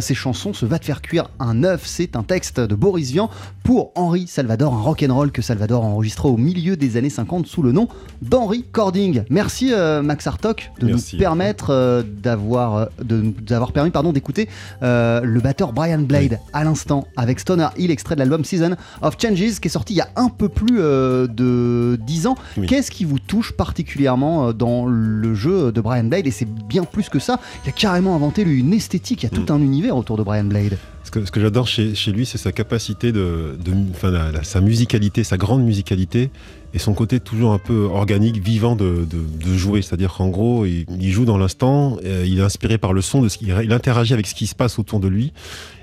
ses 0.01 0.15
chansons. 0.15 0.53
Ce 0.53 0.65
Va 0.65 0.79
te 0.79 0.85
faire 0.85 1.01
cuire 1.01 1.29
un 1.39 1.63
œuf, 1.63 1.83
c'est 1.85 2.15
un 2.15 2.23
texte 2.23 2.59
de 2.59 2.73
Boris 2.73 3.11
Vian 3.11 3.29
pour 3.63 3.91
Henri 3.95 4.25
Salvador, 4.27 4.73
un 4.73 4.81
rock'n'roll 4.81 5.31
que 5.31 5.41
Salvador 5.43 5.83
a 5.83 5.87
enregistré 5.87 6.27
au 6.27 6.37
milieu 6.37 6.75
des 6.75 6.97
années 6.97 7.09
50 7.09 7.45
sous 7.45 7.61
le 7.61 7.71
nom 7.71 7.87
d'Henri 8.21 8.63
Cording. 8.71 9.23
Merci 9.29 9.71
Max 10.03 10.25
Hartok 10.25 10.71
de 10.79 10.87
Merci. 10.87 11.15
nous 11.15 11.19
permettre 11.19 12.03
d'avoir 12.03 12.87
de 13.03 13.21
nous 13.21 13.33
avoir 13.51 13.71
permis 13.71 13.91
pardon 13.91 14.11
d'écouter 14.11 14.49
le 14.81 15.39
batteur 15.39 15.73
Brian 15.73 15.99
Blade 15.99 16.39
à 16.53 16.63
l'instant 16.63 17.07
avec 17.17 17.39
Stoner 17.53 17.67
Hill, 17.77 17.91
extrait 17.91 18.15
de 18.15 18.19
l'album 18.19 18.43
Season 18.43 18.75
of 19.01 19.15
Changes 19.21 19.59
qui 19.59 19.67
est 19.67 19.69
sorti 19.69 19.93
il 19.93 19.97
y 19.97 20.01
a 20.01 20.09
un 20.15 20.29
peu 20.29 20.49
plus 20.49 20.79
euh, 20.79 21.27
de 21.27 21.97
10 22.05 22.27
ans. 22.27 22.35
Oui. 22.57 22.65
Qu'est-ce 22.67 22.89
qui 22.91 23.05
vous 23.05 23.19
touche 23.19 23.51
particulièrement 23.51 24.47
euh, 24.49 24.53
dans 24.53 24.85
le 24.85 25.33
jeu 25.35 25.71
de 25.71 25.81
Brian 25.81 26.05
Blade? 26.05 26.25
Et 26.27 26.31
c'est 26.31 26.47
bien 26.67 26.83
plus 26.83 27.09
que 27.09 27.19
ça. 27.19 27.39
Il 27.65 27.69
a 27.69 27.71
carrément 27.71 28.15
inventé 28.15 28.43
lui, 28.43 28.59
une 28.59 28.73
esthétique, 28.73 29.23
il 29.23 29.29
y 29.31 29.33
a 29.33 29.35
tout 29.43 29.51
un 29.53 29.59
univers 29.59 29.95
autour 29.95 30.17
de 30.17 30.23
Brian 30.23 30.45
Blade. 30.45 30.77
Ce 31.03 31.11
que, 31.11 31.25
ce 31.25 31.31
que 31.31 31.39
j'adore 31.41 31.67
chez, 31.67 31.93
chez 31.95 32.11
lui, 32.11 32.25
c'est 32.25 32.37
sa 32.37 32.51
capacité 32.51 33.11
de, 33.11 33.55
de 33.63 33.71
enfin, 33.91 34.09
la- 34.09 34.31
la- 34.31 34.43
sa 34.43 34.61
musicalité, 34.61 35.23
sa 35.23 35.37
grande 35.37 35.63
musicalité, 35.63 36.31
et 36.73 36.79
son 36.79 36.93
côté 36.93 37.19
toujours 37.19 37.51
un 37.53 37.59
peu 37.59 37.83
organique, 37.85 38.37
vivant 38.43 38.75
de, 38.75 39.05
de- 39.09 39.53
jouer. 39.57 39.81
C'est-à-dire 39.83 40.13
qu'en 40.13 40.29
gros, 40.29 40.65
il, 40.65 40.85
il 40.99 41.11
joue 41.11 41.25
dans 41.25 41.37
l'instant, 41.37 41.97
euh, 42.03 42.23
il 42.27 42.39
est 42.39 42.43
inspiré 42.43 42.77
par 42.79 42.93
le 42.93 43.01
son, 43.01 43.21
de 43.21 43.29
ce 43.29 43.37
qu'il- 43.37 43.55
il 43.63 43.71
interagit 43.71 44.13
avec 44.13 44.25
ce 44.25 44.33
qui 44.33 44.47
se 44.47 44.55
passe 44.55 44.79
autour 44.79 44.99
de 44.99 45.07
lui, 45.07 45.31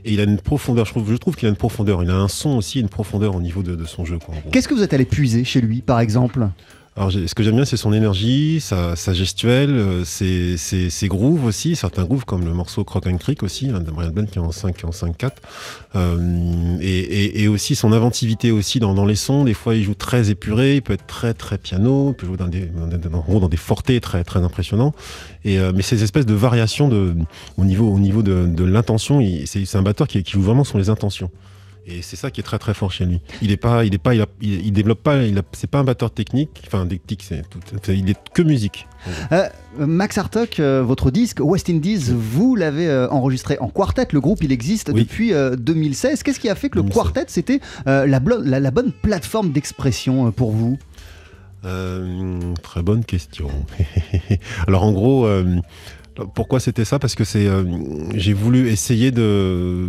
et 0.05 0.13
il 0.13 0.21
a 0.21 0.25
une 0.25 0.39
profondeur. 0.39 0.87
Je 0.87 0.91
trouve, 0.91 1.11
je 1.13 1.17
trouve 1.17 1.37
qu'il 1.37 1.47
a 1.47 1.51
une 1.51 1.57
profondeur. 1.57 2.03
Il 2.03 2.11
a 2.11 2.17
un 2.17 2.29
son 2.29 2.51
aussi, 2.57 2.81
une 2.81 2.89
profondeur 2.89 3.35
au 3.37 3.41
niveau 3.41 3.63
de, 3.63 3.77
de 3.77 3.85
son 3.85 4.05
jeu. 4.05 4.19
Qu'est-ce 4.51 4.67
que 4.67 4.75
vous 4.75 4.83
êtes 4.83 4.93
allé 4.93 5.05
puiser 5.05 5.45
chez 5.45 5.61
lui, 5.61 5.81
par 5.81 6.01
exemple? 6.01 6.49
Alors, 6.97 7.13
ce 7.13 7.35
que 7.35 7.45
j'aime 7.45 7.55
bien, 7.55 7.65
c'est 7.65 7.77
son 7.77 7.93
énergie, 7.93 8.61
sa, 8.61 8.97
sa 8.97 9.15
gestuelle, 9.15 9.71
euh, 9.71 10.05
ses, 10.05 10.57
ses, 10.57 10.91
ses 10.91 11.07
grooves 11.07 11.45
aussi, 11.45 11.77
certains 11.77 12.03
grooves 12.05 12.25
comme 12.25 12.45
le 12.45 12.53
morceau 12.53 12.83
Crock 12.83 13.07
and 13.07 13.19
Creek 13.19 13.45
aussi, 13.45 13.71
hein, 13.71 13.79
de 13.79 13.93
Brian 13.93 14.11
qui 14.27 14.39
est 14.39 14.43
en 14.43 14.51
5 14.51 14.85
en 14.85 14.91
5-4, 14.91 15.31
euh, 15.95 16.77
et, 16.81 16.99
et, 16.99 17.43
et 17.43 17.49
aussi 17.49 17.77
son 17.77 17.93
inventivité 17.93 18.51
aussi 18.51 18.81
dans, 18.81 18.93
dans 18.93 19.07
les 19.07 19.15
sons. 19.15 19.45
Des 19.45 19.55
fois, 19.55 19.77
il 19.77 19.85
joue 19.85 19.95
très 19.95 20.31
épuré, 20.31 20.77
il 20.77 20.83
peut 20.83 20.95
être 20.95 21.07
très 21.07 21.33
très 21.33 21.59
piano, 21.59 22.11
il 22.11 22.15
peut 22.15 22.27
jouer 22.27 22.37
dans 22.37 22.49
des, 22.49 22.67
dans, 22.67 23.21
gros, 23.21 23.39
dans 23.39 23.49
des 23.49 23.57
fortés 23.57 24.01
très 24.01 24.25
très 24.25 24.41
impressionnants. 24.41 24.93
Et 25.45 25.61
euh, 25.61 25.73
mais 25.73 25.83
ces 25.83 26.03
espèces 26.03 26.27
de 26.27 26.35
variations 26.35 26.89
de, 26.89 27.15
au 27.57 27.65
niveau 27.65 27.89
au 27.89 28.01
niveau 28.01 28.25
de, 28.25 28.47
de 28.47 28.65
l'intention, 28.65 29.21
c'est 29.47 29.77
un 29.77 29.83
batteur 29.83 30.09
qui, 30.09 30.25
qui 30.25 30.33
joue 30.33 30.43
vraiment 30.43 30.65
sur 30.65 30.77
les 30.77 30.91
intentions. 30.91 31.31
Et 31.93 32.03
c'est 32.03 32.17
ça 32.17 32.31
qui 32.31 32.41
est 32.41 32.45
très 32.45 32.59
très 32.59 32.73
fort 32.75 32.93
chez 32.93 33.05
lui. 33.05 33.21
Il 33.43 33.51
est 33.51 33.57
pas, 33.57 33.85
il 33.85 33.93
est 33.95 33.99
pas, 33.99 34.15
il, 34.15 34.21
a- 34.21 34.27
il, 34.41 34.67
il 34.67 34.73
développe 34.73 35.03
pas, 35.03 35.23
il 35.25 35.41
c'est 35.53 35.69
pas 35.69 35.79
un 35.81 35.85
batteur 35.85 36.11
technique. 36.13 36.63
Enfin, 36.67 36.87
technique, 36.87 37.25
c'est 37.27 37.43
tout. 37.51 37.59
Il 37.89 38.09
est 38.11 38.17
que 38.33 38.43
musique. 38.43 38.87
Euh, 39.33 39.49
Max 39.79 40.17
Hartok, 40.19 40.61
euh, 40.61 40.83
votre 40.83 41.11
disque 41.11 41.39
West 41.41 41.69
Indies, 41.69 42.13
vous 42.15 42.55
l'avez 42.55 42.87
euh, 42.87 43.09
enregistré 43.11 43.59
en 43.61 43.69
quartet. 43.69 44.07
Le 44.13 44.21
groupe, 44.21 44.43
il 44.45 44.53
existe 44.53 44.91
Oui. 44.95 45.03
depuis 45.03 45.33
euh, 45.33 45.57
2016. 45.57 46.23
Qu'est-ce 46.23 46.39
qui 46.41 46.49
a 46.49 46.55
fait 46.55 46.69
que 46.69 46.77
le 46.77 46.83
2016. 46.83 47.03
quartet, 47.03 47.25
c'était 47.29 47.61
euh, 47.87 48.07
la, 48.07 48.21
la- 48.45 48.61
la 48.61 48.71
bonne 48.71 48.93
plateforme 48.93 49.51
d'expression 49.51 50.29
euh, 50.29 50.31
pour 50.31 50.53
vous? 50.53 50.79
Euh, 51.65 52.55
très 52.63 52.83
bonne 52.83 53.05
question. 53.05 53.51
Alors 54.67 54.85
en 54.85 54.93
gros, 54.93 55.27
euh, 55.27 55.57
pourquoi 56.35 56.61
c'était 56.61 56.85
ça? 56.85 56.99
Parce 56.99 57.15
que 57.15 57.25
c'est, 57.25 57.47
euh, 57.47 57.65
j'ai 58.15 58.33
voulu 58.33 58.69
essayer 58.69 59.11
de 59.11 59.87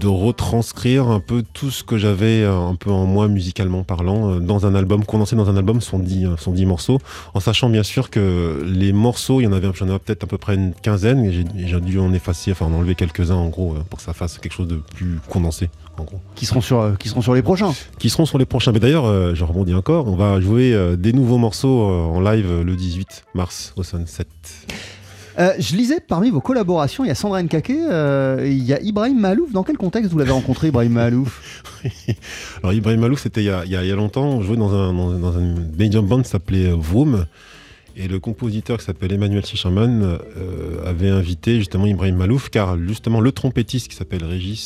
de 0.00 0.08
retranscrire 0.08 1.08
un 1.08 1.20
peu 1.20 1.44
tout 1.54 1.70
ce 1.70 1.84
que 1.84 1.96
j'avais 1.96 2.42
euh, 2.42 2.58
un 2.58 2.74
peu 2.74 2.90
en 2.90 3.06
moi 3.06 3.28
musicalement 3.28 3.84
parlant 3.84 4.32
euh, 4.32 4.40
dans 4.40 4.66
un 4.66 4.74
album 4.74 5.04
condensé 5.04 5.36
dans 5.36 5.48
un 5.48 5.56
album 5.56 5.80
sont 5.80 6.00
dix 6.00 6.26
sont 6.36 6.50
dix 6.50 6.66
morceaux 6.66 6.98
en 7.32 7.38
sachant 7.40 7.70
bien 7.70 7.84
sûr 7.84 8.10
que 8.10 8.64
les 8.66 8.92
morceaux 8.92 9.40
il 9.40 9.44
y 9.44 9.46
en 9.46 9.52
avait 9.52 9.68
j'en 9.72 9.88
avais 9.88 10.00
peut-être 10.00 10.24
à 10.24 10.26
peu 10.26 10.36
près 10.36 10.56
une 10.56 10.74
quinzaine 10.74 11.24
et 11.24 11.32
j'ai 11.32 11.80
dû 11.80 12.00
en 12.00 12.12
effacer 12.12 12.50
enfin 12.50 12.66
en 12.66 12.72
enlever 12.72 12.96
quelques-uns 12.96 13.36
en 13.36 13.48
gros 13.48 13.76
pour 13.88 14.00
que 14.00 14.04
ça 14.04 14.12
fasse 14.12 14.38
quelque 14.38 14.52
chose 14.52 14.68
de 14.68 14.80
plus 14.94 15.20
condensé 15.30 15.70
en 15.98 16.04
gros 16.04 16.20
qui 16.34 16.46
seront 16.46 16.60
sur, 16.60 16.80
euh, 16.80 16.94
qui 16.98 17.08
seront 17.08 17.22
sur 17.22 17.34
les 17.34 17.42
prochains 17.42 17.72
qui 17.98 18.10
seront 18.10 18.26
sur 18.26 18.38
les 18.38 18.46
prochains. 18.46 18.72
Mais 18.72 18.80
d'ailleurs, 18.80 19.06
euh, 19.06 19.34
je 19.34 19.44
rebondis 19.44 19.74
encore, 19.74 20.08
on 20.08 20.16
va 20.16 20.40
jouer 20.40 20.74
euh, 20.74 20.96
des 20.96 21.12
nouveaux 21.12 21.38
morceaux 21.38 21.84
en 21.84 22.20
live 22.20 22.62
le 22.62 22.76
18 22.76 23.24
mars 23.34 23.72
au 23.76 23.82
Sunset. 23.82 24.26
Euh, 25.38 25.52
je 25.58 25.74
lisais 25.74 26.00
parmi 26.00 26.30
vos 26.30 26.40
collaborations, 26.40 27.04
il 27.04 27.08
y 27.08 27.10
a 27.10 27.14
Sandra 27.14 27.42
Nkake, 27.42 27.70
euh, 27.70 28.44
il 28.46 28.62
y 28.64 28.72
a 28.72 28.80
Ibrahim 28.80 29.18
Malouf. 29.18 29.52
Dans 29.52 29.64
quel 29.64 29.76
contexte 29.76 30.12
vous 30.12 30.18
l'avez 30.18 30.30
rencontré, 30.30 30.68
Ibrahim 30.68 30.92
Malouf? 30.92 31.62
Alors 32.62 32.72
Ibrahim 32.72 33.00
Malouf, 33.00 33.20
c'était 33.20 33.42
il, 33.42 33.46
y 33.46 33.76
a- 33.76 33.96
longtemps, 33.96 34.24
on 34.26 34.42
jouait 34.42 34.56
dans 34.56 34.72
un, 34.72 34.92
dans, 35.18 35.36
un 35.36 36.02
band 36.02 36.22
qui 36.22 36.30
s'appelait 36.30 36.66
euh, 36.70 36.76
Vroom. 36.76 37.26
Et 37.96 38.08
le 38.08 38.18
compositeur 38.18 38.78
qui 38.78 38.84
s'appelle 38.84 39.12
Emmanuel 39.12 39.46
Sishaman 39.46 40.02
euh, 40.02 40.84
avait 40.84 41.10
invité 41.10 41.58
justement 41.58 41.86
Ibrahim 41.86 42.16
Malouf, 42.16 42.48
car 42.48 42.76
justement 42.78 43.20
le 43.20 43.30
trompettiste 43.30 43.88
qui 43.88 43.94
s'appelle 43.96 44.24
Régis, 44.24 44.60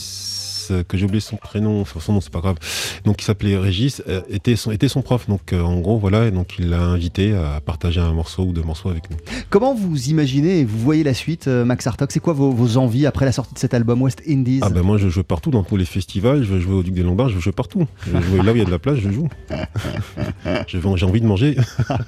euh, 0.70 0.82
que 0.82 0.96
j'ai 0.96 1.04
oublié 1.04 1.20
son 1.20 1.36
prénom, 1.36 1.80
enfin 1.80 2.00
son 2.00 2.12
nom 2.14 2.20
c'est 2.20 2.32
pas 2.32 2.40
grave, 2.40 2.56
donc 3.04 3.16
qui 3.16 3.24
s'appelait 3.24 3.56
Régis, 3.56 4.02
euh, 4.08 4.20
était, 4.30 4.56
son, 4.56 4.70
était 4.70 4.88
son 4.88 5.02
prof. 5.02 5.28
Donc 5.28 5.52
euh, 5.52 5.62
en 5.62 5.80
gros 5.80 5.98
voilà, 5.98 6.26
et 6.26 6.30
donc 6.30 6.54
il 6.58 6.70
l'a 6.70 6.80
invité 6.80 7.34
à 7.34 7.60
partager 7.60 8.00
un 8.00 8.12
morceau 8.12 8.44
ou 8.44 8.52
deux 8.52 8.62
morceaux 8.62 8.88
avec 8.88 9.10
nous. 9.10 9.16
Comment 9.50 9.74
vous 9.74 10.08
imaginez 10.08 10.60
et 10.60 10.64
vous 10.64 10.78
voyez 10.78 11.04
la 11.04 11.14
suite, 11.14 11.46
Max 11.46 11.86
Hartok 11.86 12.12
C'est 12.12 12.20
quoi 12.20 12.32
vos, 12.32 12.50
vos 12.50 12.76
envies 12.76 13.06
après 13.06 13.24
la 13.24 13.32
sortie 13.32 13.54
de 13.54 13.58
cet 13.58 13.74
album 13.74 14.02
West 14.02 14.22
Indies? 14.28 14.60
Ah 14.62 14.70
ben 14.70 14.82
moi 14.82 14.98
je 14.98 15.08
joue 15.08 15.22
partout 15.22 15.50
dans 15.50 15.62
tous 15.62 15.76
les 15.76 15.84
festivals, 15.84 16.42
je 16.42 16.54
veux 16.54 16.60
jouer 16.60 16.74
au 16.74 16.82
Duc 16.82 16.94
des 16.94 17.02
Lombards, 17.02 17.28
je 17.28 17.38
jouer 17.38 17.52
partout. 17.52 17.86
Je 18.06 18.20
jouer 18.20 18.42
là 18.42 18.52
où 18.52 18.56
il 18.56 18.58
y 18.58 18.62
a 18.62 18.64
de 18.64 18.70
la 18.70 18.78
place, 18.78 18.96
je 18.96 19.10
joue. 19.10 19.28
J'ai 20.66 21.06
envie 21.06 21.20
de 21.20 21.26
manger. 21.26 21.56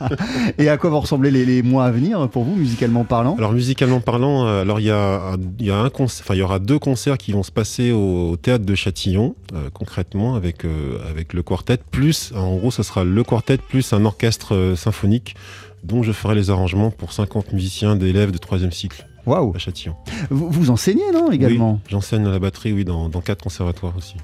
Et 0.59 0.69
à 0.69 0.77
quoi 0.77 0.91
vont 0.91 1.01
ressembler 1.01 1.31
les, 1.31 1.45
les 1.45 1.63
mois 1.63 1.85
à 1.85 1.91
venir 1.91 2.29
pour 2.29 2.45
vous, 2.45 2.55
musicalement 2.57 3.05
parlant? 3.05 3.37
Alors 3.37 3.53
musicalement 3.53 4.01
parlant, 4.01 4.47
alors 4.47 4.81
il 4.81 4.87
y 4.87 4.91
a, 4.91 5.37
y 5.59 5.71
a 5.71 5.79
un 5.79 5.91
concert, 5.91 6.25
enfin 6.25 6.35
il 6.35 6.39
y 6.39 6.43
aura 6.43 6.59
deux 6.59 6.79
concerts 6.79 7.19
qui 7.19 7.33
vont 7.33 7.43
se 7.43 7.53
passer 7.53 7.93
au, 7.93 8.31
au 8.31 8.37
théâtre 8.51 8.65
de 8.65 8.75
Châtillon, 8.75 9.37
euh, 9.55 9.71
concrètement 9.73 10.35
avec 10.35 10.65
euh, 10.65 10.99
avec 11.09 11.35
le 11.35 11.43
quartet, 11.45 11.77
plus 11.77 12.33
en 12.35 12.57
gros 12.57 12.73
ce 12.73 12.83
sera 12.83 13.05
le 13.05 13.23
quartet 13.23 13.59
plus 13.59 13.93
un 13.93 14.05
orchestre 14.05 14.57
euh, 14.57 14.75
symphonique 14.75 15.37
dont 15.85 16.03
je 16.03 16.11
ferai 16.11 16.35
les 16.35 16.51
arrangements 16.51 16.91
pour 16.91 17.13
50 17.13 17.53
musiciens 17.53 17.95
d'élèves 17.95 18.33
de 18.33 18.39
troisième 18.39 18.73
cycle 18.73 19.07
Waouh 19.25 19.53
à 19.55 19.59
Châtillon. 19.59 19.95
vous, 20.31 20.51
vous 20.51 20.71
enseignez, 20.71 21.13
non, 21.13 21.31
également? 21.31 21.75
Oui, 21.75 21.79
j'enseigne 21.91 22.27
à 22.27 22.31
la 22.31 22.39
batterie, 22.41 22.73
oui, 22.73 22.85
dans, 22.85 23.09
dans 23.09 23.21
quatre 23.21 23.43
conservatoires 23.45 23.97
aussi. 23.97 24.17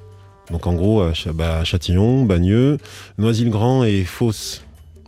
Donc 0.51 0.67
en 0.67 0.73
gros, 0.75 1.03
à, 1.03 1.15
Ch- 1.15 1.33
bah, 1.33 1.63
Châtillon, 1.65 2.25
Bagneux, 2.25 2.79
Noisy-le-Grand 3.19 3.85
et 3.85 4.03
Fos. 4.05 4.63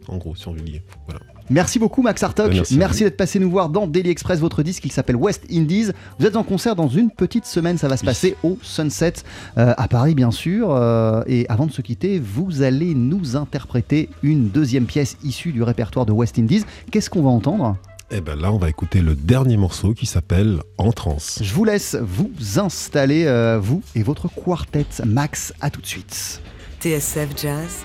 En 0.06 0.16
gros, 0.18 0.36
sur 0.36 0.52
Villiers. 0.52 0.82
Voilà. 1.08 1.20
Merci 1.50 1.78
beaucoup 1.78 2.02
Max 2.02 2.22
Hartok, 2.22 2.52
Merci 2.52 2.74
à 2.74 2.88
vous. 2.88 2.98
d'être 3.04 3.16
passé 3.16 3.38
nous 3.38 3.50
voir 3.50 3.68
dans 3.70 3.86
Daily 3.86 4.10
Express, 4.10 4.38
votre 4.38 4.62
disque 4.62 4.84
il 4.84 4.92
s'appelle 4.92 5.16
West 5.16 5.44
Indies. 5.50 5.90
Vous 6.18 6.26
êtes 6.26 6.36
en 6.36 6.42
concert 6.42 6.76
dans 6.76 6.88
une 6.88 7.10
petite 7.10 7.46
semaine, 7.46 7.78
ça 7.78 7.88
va 7.88 7.96
se 7.96 8.04
passer 8.04 8.36
au 8.42 8.58
Sunset 8.62 9.14
euh, 9.56 9.72
à 9.76 9.88
Paris 9.88 10.14
bien 10.14 10.30
sûr. 10.30 10.68
Euh, 10.70 11.22
et 11.26 11.46
avant 11.48 11.66
de 11.66 11.72
se 11.72 11.80
quitter, 11.80 12.18
vous 12.18 12.62
allez 12.62 12.94
nous 12.94 13.36
interpréter 13.36 14.10
une 14.22 14.48
deuxième 14.48 14.84
pièce 14.86 15.16
issue 15.24 15.52
du 15.52 15.62
répertoire 15.62 16.06
de 16.06 16.12
West 16.12 16.38
Indies. 16.38 16.64
Qu'est-ce 16.90 17.08
qu'on 17.10 17.22
va 17.22 17.30
entendre? 17.30 17.76
Et 18.10 18.22
ben 18.22 18.40
là, 18.40 18.52
on 18.52 18.58
va 18.58 18.70
écouter 18.70 19.02
le 19.02 19.14
dernier 19.14 19.58
morceau 19.58 19.92
qui 19.92 20.06
s'appelle 20.06 20.60
En 20.78 20.92
transe. 20.92 21.40
Je 21.42 21.52
vous 21.52 21.64
laisse 21.64 21.94
vous 22.00 22.30
installer, 22.58 23.26
euh, 23.26 23.58
vous 23.60 23.82
et 23.94 24.02
votre 24.02 24.28
quartet. 24.28 24.86
Max, 25.04 25.52
à 25.60 25.68
tout 25.68 25.82
de 25.82 25.86
suite. 25.86 26.40
TSF 26.80 27.28
Jazz, 27.36 27.82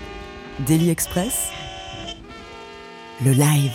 Daily 0.65 0.89
Express, 0.91 1.49
live. 3.31 3.71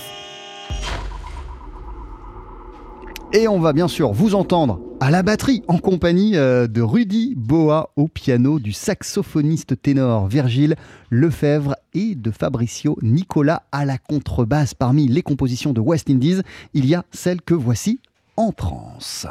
Et 3.33 3.47
on 3.47 3.61
va 3.61 3.73
bien 3.73 3.89
sûr 3.89 4.13
vous 4.13 4.35
entendre 4.35 4.81
à 5.01 5.11
la 5.11 5.23
batterie 5.23 5.63
en 5.69 5.79
compagnie 5.79 6.37
euh, 6.37 6.67
de 6.67 6.81
Rudy 6.81 7.35
Boa 7.37 7.91
au 7.97 8.09
piano, 8.09 8.59
du 8.59 8.73
saxophoniste 8.73 9.81
ténor 9.81 10.29
Virgile 10.29 10.77
Lefebvre 11.11 11.77
et 11.95 12.15
de 12.15 12.31
Fabricio 12.31 12.97
Nicolas 13.03 13.63
à 13.71 13.85
la 13.85 13.99
contrebasse. 13.99 14.75
Parmi 14.75 15.09
les 15.09 15.23
compositions 15.23 15.73
de 15.73 15.81
West 15.81 16.11
Indies, 16.11 16.41
il 16.75 16.87
y 16.87 16.95
a 16.95 17.05
celle 17.11 17.43
que 17.43 17.55
voici 17.55 18.01
en 18.37 18.53
transe. 18.53 19.27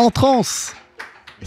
En 0.00 0.08
transe 0.08 0.72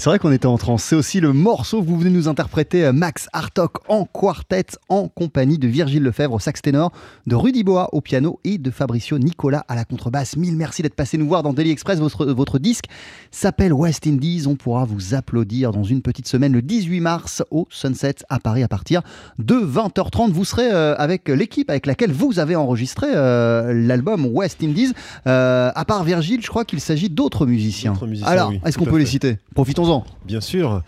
c'est 0.04 0.10
vrai 0.10 0.20
qu'on 0.20 0.34
était 0.34 0.48
en 0.48 0.58
transe. 0.58 0.84
C'est 0.84 0.98
aussi 0.98 1.22
le 1.22 1.32
morceau 1.32 1.82
que 1.82 1.88
vous 1.88 1.98
venez 1.98 2.10
nous 2.10 2.28
interpréter, 2.28 2.84
euh, 2.84 2.92
Max 2.92 3.30
Hartok 3.32 3.90
en 3.90 4.04
quartet, 4.04 4.66
en 4.90 5.08
compagnie 5.08 5.58
de 5.58 5.70
Virgile 5.70 6.04
Lefebvre 6.04 6.34
au 6.34 6.40
sax 6.40 6.62
ténor, 6.62 6.92
de 7.26 7.36
Rudy 7.36 7.64
Boa 7.64 7.88
au 7.94 8.02
piano 8.02 8.38
et 8.44 8.58
de 8.58 8.70
Fabricio 8.70 9.18
Nicolas 9.18 9.64
à 9.70 9.76
la 9.76 9.86
contrebasse. 9.86 10.36
Mille 10.36 10.58
merci 10.58 10.82
d'être 10.82 10.96
passé 10.96 11.18
nous 11.18 11.26
voir 11.26 11.42
dans 11.42 11.54
Daily 11.54 11.72
Express. 11.72 12.00
Votre, 12.00 12.26
votre 12.26 12.60
disque 12.60 12.84
s'appelle 13.32 13.72
West 13.72 14.06
Indies. 14.06 14.44
On 14.46 14.56
pourra 14.56 14.84
vous 14.84 15.14
applaudir 15.14 15.72
dans 15.72 15.86
une 15.86 16.02
petite 16.02 16.28
semaine, 16.28 16.52
le 16.52 16.62
18 16.62 17.00
mars, 17.00 17.42
au 17.50 17.66
Sunset 17.70 18.16
à 18.28 18.40
Paris 18.40 18.64
à 18.64 18.68
partir 18.68 19.04
de 19.40 19.56
20h30. 19.56 20.32
Vous 20.34 20.44
serez 20.44 20.70
euh, 20.70 20.96
avec 20.98 21.30
l'équipe 21.30 21.70
avec 21.70 21.86
laquelle 21.86 22.12
vous 22.12 22.40
avez 22.40 22.58
enregistré 22.58 23.08
euh, 23.10 23.72
l'album 23.74 24.26
West 24.26 24.62
Indies. 24.62 24.92
à 25.24 25.86
part 25.88 26.04
Virgile, 26.04 26.42
je 26.42 26.50
crois 26.50 26.66
qu'il 26.66 26.82
s'agit 26.82 27.10
d'autres 27.10 27.46
musiciens. 27.46 27.94
musiciens. 28.06 28.28
Alors, 28.28 28.50
oui, 28.50 28.60
est-ce 28.66 28.78
qu'on 28.78 28.84
peut 28.84 28.98
les 28.98 29.06
citer? 29.06 29.38
Profitons 29.56 29.93
Bien 30.26 30.42
sûr. 30.42 30.82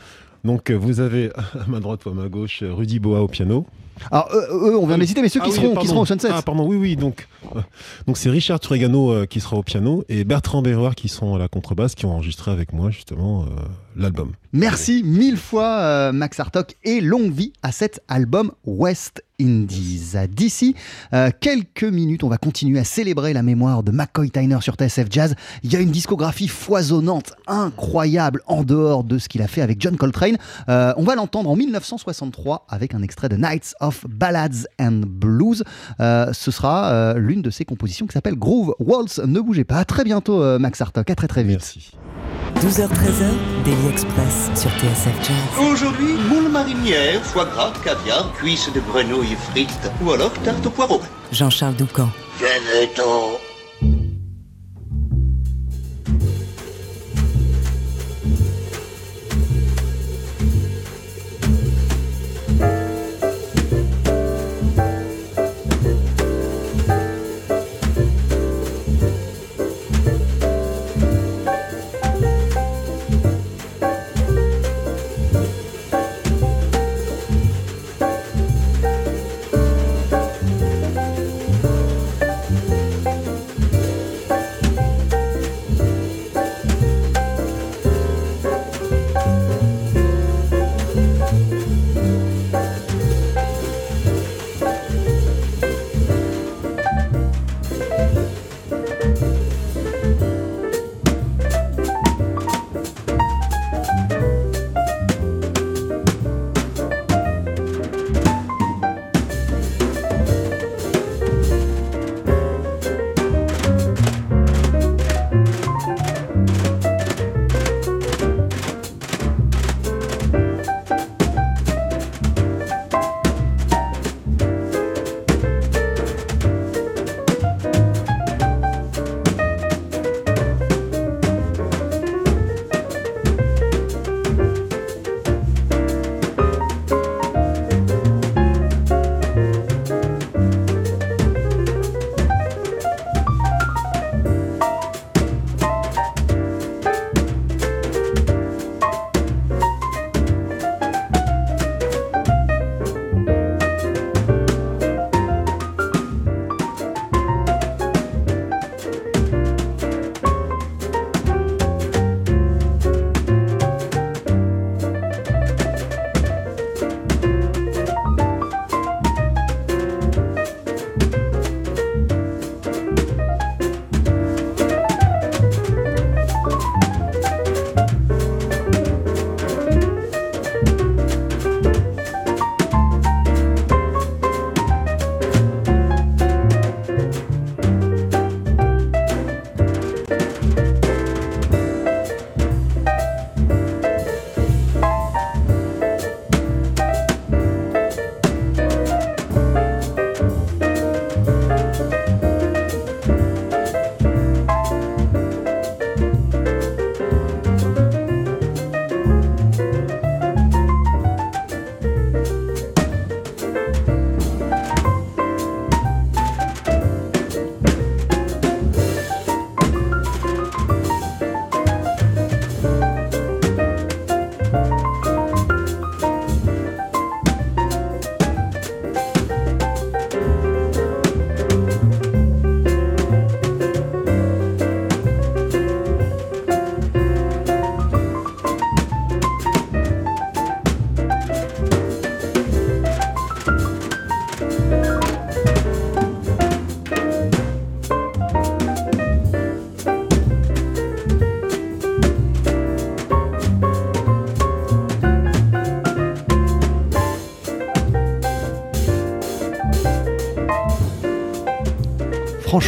Donc 0.43 0.69
euh, 0.69 0.75
vous 0.75 0.99
avez 0.99 1.31
à 1.35 1.65
ma 1.67 1.79
droite 1.79 2.05
ou 2.05 2.09
à 2.09 2.13
ma 2.13 2.27
gauche 2.29 2.63
Rudy 2.63 2.99
Boa 2.99 3.21
au 3.21 3.27
piano. 3.27 3.65
Alors 4.11 4.27
eux, 4.33 4.47
eux, 4.51 4.77
on 4.77 4.85
vient 4.85 4.97
de 4.97 5.01
les 5.01 5.07
citer, 5.07 5.21
mais 5.21 5.29
ceux 5.29 5.39
Ah 5.41 5.45
qui, 5.45 5.51
oui, 5.51 5.55
seront, 5.55 5.75
qui 5.75 5.87
seront 5.87 6.01
au 6.01 6.05
Sunset. 6.05 6.27
Ah 6.29 6.41
pardon, 6.41 6.67
oui, 6.67 6.75
oui. 6.75 6.95
Donc 6.97 7.27
euh, 7.55 7.61
donc 8.07 8.17
c'est 8.17 8.29
Richard 8.29 8.59
Turigano 8.59 9.11
euh, 9.11 9.25
qui 9.25 9.39
sera 9.39 9.55
au 9.55 9.63
piano 9.63 10.03
et 10.09 10.23
Bertrand 10.25 10.61
Berroir 10.61 10.95
qui 10.95 11.07
sont 11.07 11.33
à 11.35 11.37
la 11.37 11.47
contrebasse 11.47 11.95
qui 11.95 12.05
ont 12.05 12.11
enregistré 12.13 12.51
avec 12.51 12.73
moi 12.73 12.91
justement 12.91 13.43
euh, 13.43 13.45
l'album. 13.95 14.33
Merci 14.51 15.01
mille 15.05 15.37
fois 15.37 15.79
euh, 15.79 16.11
Max 16.11 16.39
Hartok 16.39 16.75
et 16.83 16.99
longue 17.01 17.31
vie 17.31 17.53
à 17.63 17.71
cet 17.71 18.01
album 18.09 18.51
West 18.65 19.23
Indies. 19.39 20.13
D'ici 20.29 20.75
euh, 21.13 21.29
quelques 21.39 21.83
minutes, 21.83 22.23
on 22.23 22.29
va 22.29 22.37
continuer 22.37 22.79
à 22.79 22.83
célébrer 22.83 23.33
la 23.33 23.43
mémoire 23.43 23.83
de 23.83 23.91
McCoy 23.91 24.29
Tyner 24.29 24.61
sur 24.61 24.75
TSF 24.75 25.07
Jazz. 25.09 25.35
Il 25.63 25.71
y 25.71 25.75
a 25.75 25.79
une 25.79 25.91
discographie 25.91 26.47
foisonnante, 26.47 27.33
incroyable, 27.47 28.41
en 28.47 28.63
dehors 28.63 29.03
de 29.03 29.17
ce 29.17 29.29
qu'il 29.29 29.41
a 29.41 29.47
fait 29.47 29.61
avec 29.61 29.81
John 29.81 29.97
Coltrane. 29.97 30.37
Euh, 30.69 30.93
on 30.97 31.03
va 31.03 31.15
l'entendre 31.15 31.49
en 31.49 31.55
1963 31.55 32.65
avec 32.69 32.93
un 32.93 33.01
extrait 33.01 33.29
de 33.29 33.35
Nights 33.35 33.75
of 33.79 34.05
Ballads 34.07 34.65
and 34.79 35.01
Blues. 35.05 35.63
Euh, 35.99 36.33
ce 36.33 36.51
sera 36.51 36.91
euh, 36.91 37.13
l'une 37.17 37.41
de 37.41 37.49
ses 37.49 37.65
compositions 37.65 38.07
qui 38.07 38.13
s'appelle 38.13 38.35
Groove 38.35 38.75
Waltz. 38.79 39.19
Ne 39.19 39.39
bougez 39.39 39.63
pas. 39.63 39.77
À 39.77 39.85
très 39.85 40.03
bientôt, 40.03 40.41
euh, 40.41 40.59
Max 40.59 40.81
Hartok. 40.81 41.09
À 41.09 41.15
très 41.15 41.27
très 41.27 41.43
vite. 41.43 41.57
Merci. 41.59 41.91
12h-13h, 42.61 43.33
Daily 43.65 43.87
Express 43.91 44.49
sur 44.55 44.71
TSF 44.71 45.27
Jazz. 45.27 45.69
Aujourd'hui, 45.71 46.13
moule 46.29 46.49
marinière, 46.49 47.21
foie 47.21 47.45
gras, 47.45 47.73
caviar, 47.83 48.31
cuisses 48.33 48.71
de 48.73 48.79
grenouille 48.79 49.24
frites 49.33 49.91
ou 50.03 50.11
alors 50.11 50.33
tarte 50.43 50.65
au 50.65 50.69
poireau. 50.69 51.01
Jean-Charles 51.31 51.75
Doucan. 51.75 52.09
Venez-t'en 52.39 53.39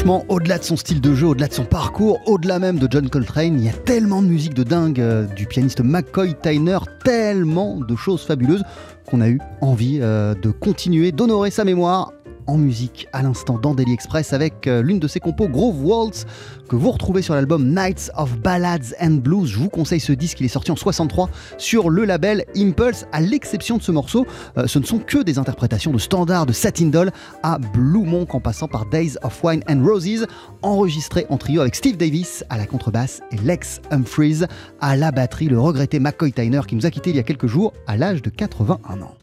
Au-delà 0.08 0.58
de 0.58 0.64
son 0.64 0.78
style 0.78 1.01
de 1.01 1.14
jeu, 1.14 1.28
au-delà 1.28 1.47
de 1.47 1.53
son 1.53 1.66
parcours, 1.66 2.22
au-delà 2.28 2.60
même 2.60 2.80
de 2.80 2.88
John 2.89 3.10
Coltrane, 3.10 3.60
il 3.60 3.66
y 3.66 3.70
a 3.70 3.74
tellement 3.74 4.22
de 4.22 4.28
musique 4.28 4.53
de 4.53 4.64
dingue 4.64 5.01
euh, 5.01 5.26
du 5.26 5.45
pianiste 5.45 5.82
McCoy 5.84 6.34
Tyner, 6.41 6.78
tellement 7.03 7.82
de 7.82 7.93
choses 7.97 8.24
fabuleuses 8.26 8.64
qu'on 9.10 9.20
a 9.20 9.28
eu 9.28 9.39
envie 9.60 9.99
euh, 10.01 10.34
de 10.34 10.49
continuer 10.49 11.12
d'honorer 11.12 11.51
sa 11.51 11.66
mémoire 11.66 12.14
en 12.47 12.57
musique 12.57 13.07
à 13.13 13.21
l'instant 13.21 13.59
dans 13.59 13.75
Daily 13.75 13.93
Express 13.93 14.33
avec 14.33 14.67
euh, 14.67 14.81
l'une 14.81 14.99
de 14.99 15.07
ses 15.07 15.19
compos 15.19 15.47
Groove 15.47 15.85
Waltz 15.85 16.25
que 16.67 16.75
vous 16.75 16.91
retrouvez 16.91 17.21
sur 17.21 17.35
l'album 17.35 17.73
Nights 17.73 18.11
of 18.17 18.37
Ballads 18.39 18.93
and 19.01 19.21
Blues. 19.21 19.49
Je 19.49 19.59
vous 19.59 19.69
conseille 19.69 19.99
ce 19.99 20.11
disque, 20.13 20.39
il 20.39 20.45
est 20.45 20.49
sorti 20.49 20.71
en 20.71 20.75
63 20.75 21.29
sur 21.57 21.89
le 21.89 22.05
label 22.05 22.45
Impulse. 22.55 23.05
À 23.11 23.21
l'exception 23.21 23.77
de 23.77 23.83
ce 23.83 23.91
morceau, 23.91 24.25
euh, 24.57 24.67
ce 24.67 24.79
ne 24.79 24.85
sont 24.85 24.99
que 24.99 25.23
des 25.23 25.37
interprétations 25.37 25.91
de 25.91 25.97
standards 25.97 26.45
de 26.45 26.53
Satin 26.53 26.87
Doll 26.87 27.11
à 27.43 27.57
Blue 27.59 28.05
Monk 28.05 28.33
en 28.35 28.39
passant 28.39 28.67
par 28.67 28.85
Days 28.85 29.17
of 29.23 29.43
Wine 29.43 29.63
and 29.69 29.83
Roses, 29.83 30.25
enregistré 30.61 31.25
en 31.29 31.37
trio 31.37 31.61
avec 31.61 31.75
Steve 31.75 31.97
Davis 31.97 32.43
à 32.49 32.57
la 32.57 32.65
contrebasse 32.65 33.21
et 33.31 33.37
Lex 33.37 33.81
Humphreys 33.91 34.45
à 34.81 34.95
la 34.95 35.11
batterie, 35.11 35.47
le 35.47 35.59
regretté 35.59 35.99
McCoy 35.99 36.31
Tyner 36.31 36.61
qui 36.67 36.75
nous 36.75 36.85
a 36.85 36.91
quitté 36.91 37.11
il 37.11 37.15
y 37.15 37.19
a 37.19 37.23
quelques 37.23 37.47
jours 37.47 37.73
à 37.87 37.97
l'âge 37.97 38.21
de 38.21 38.29
81 38.29 39.01
ans. 39.01 39.15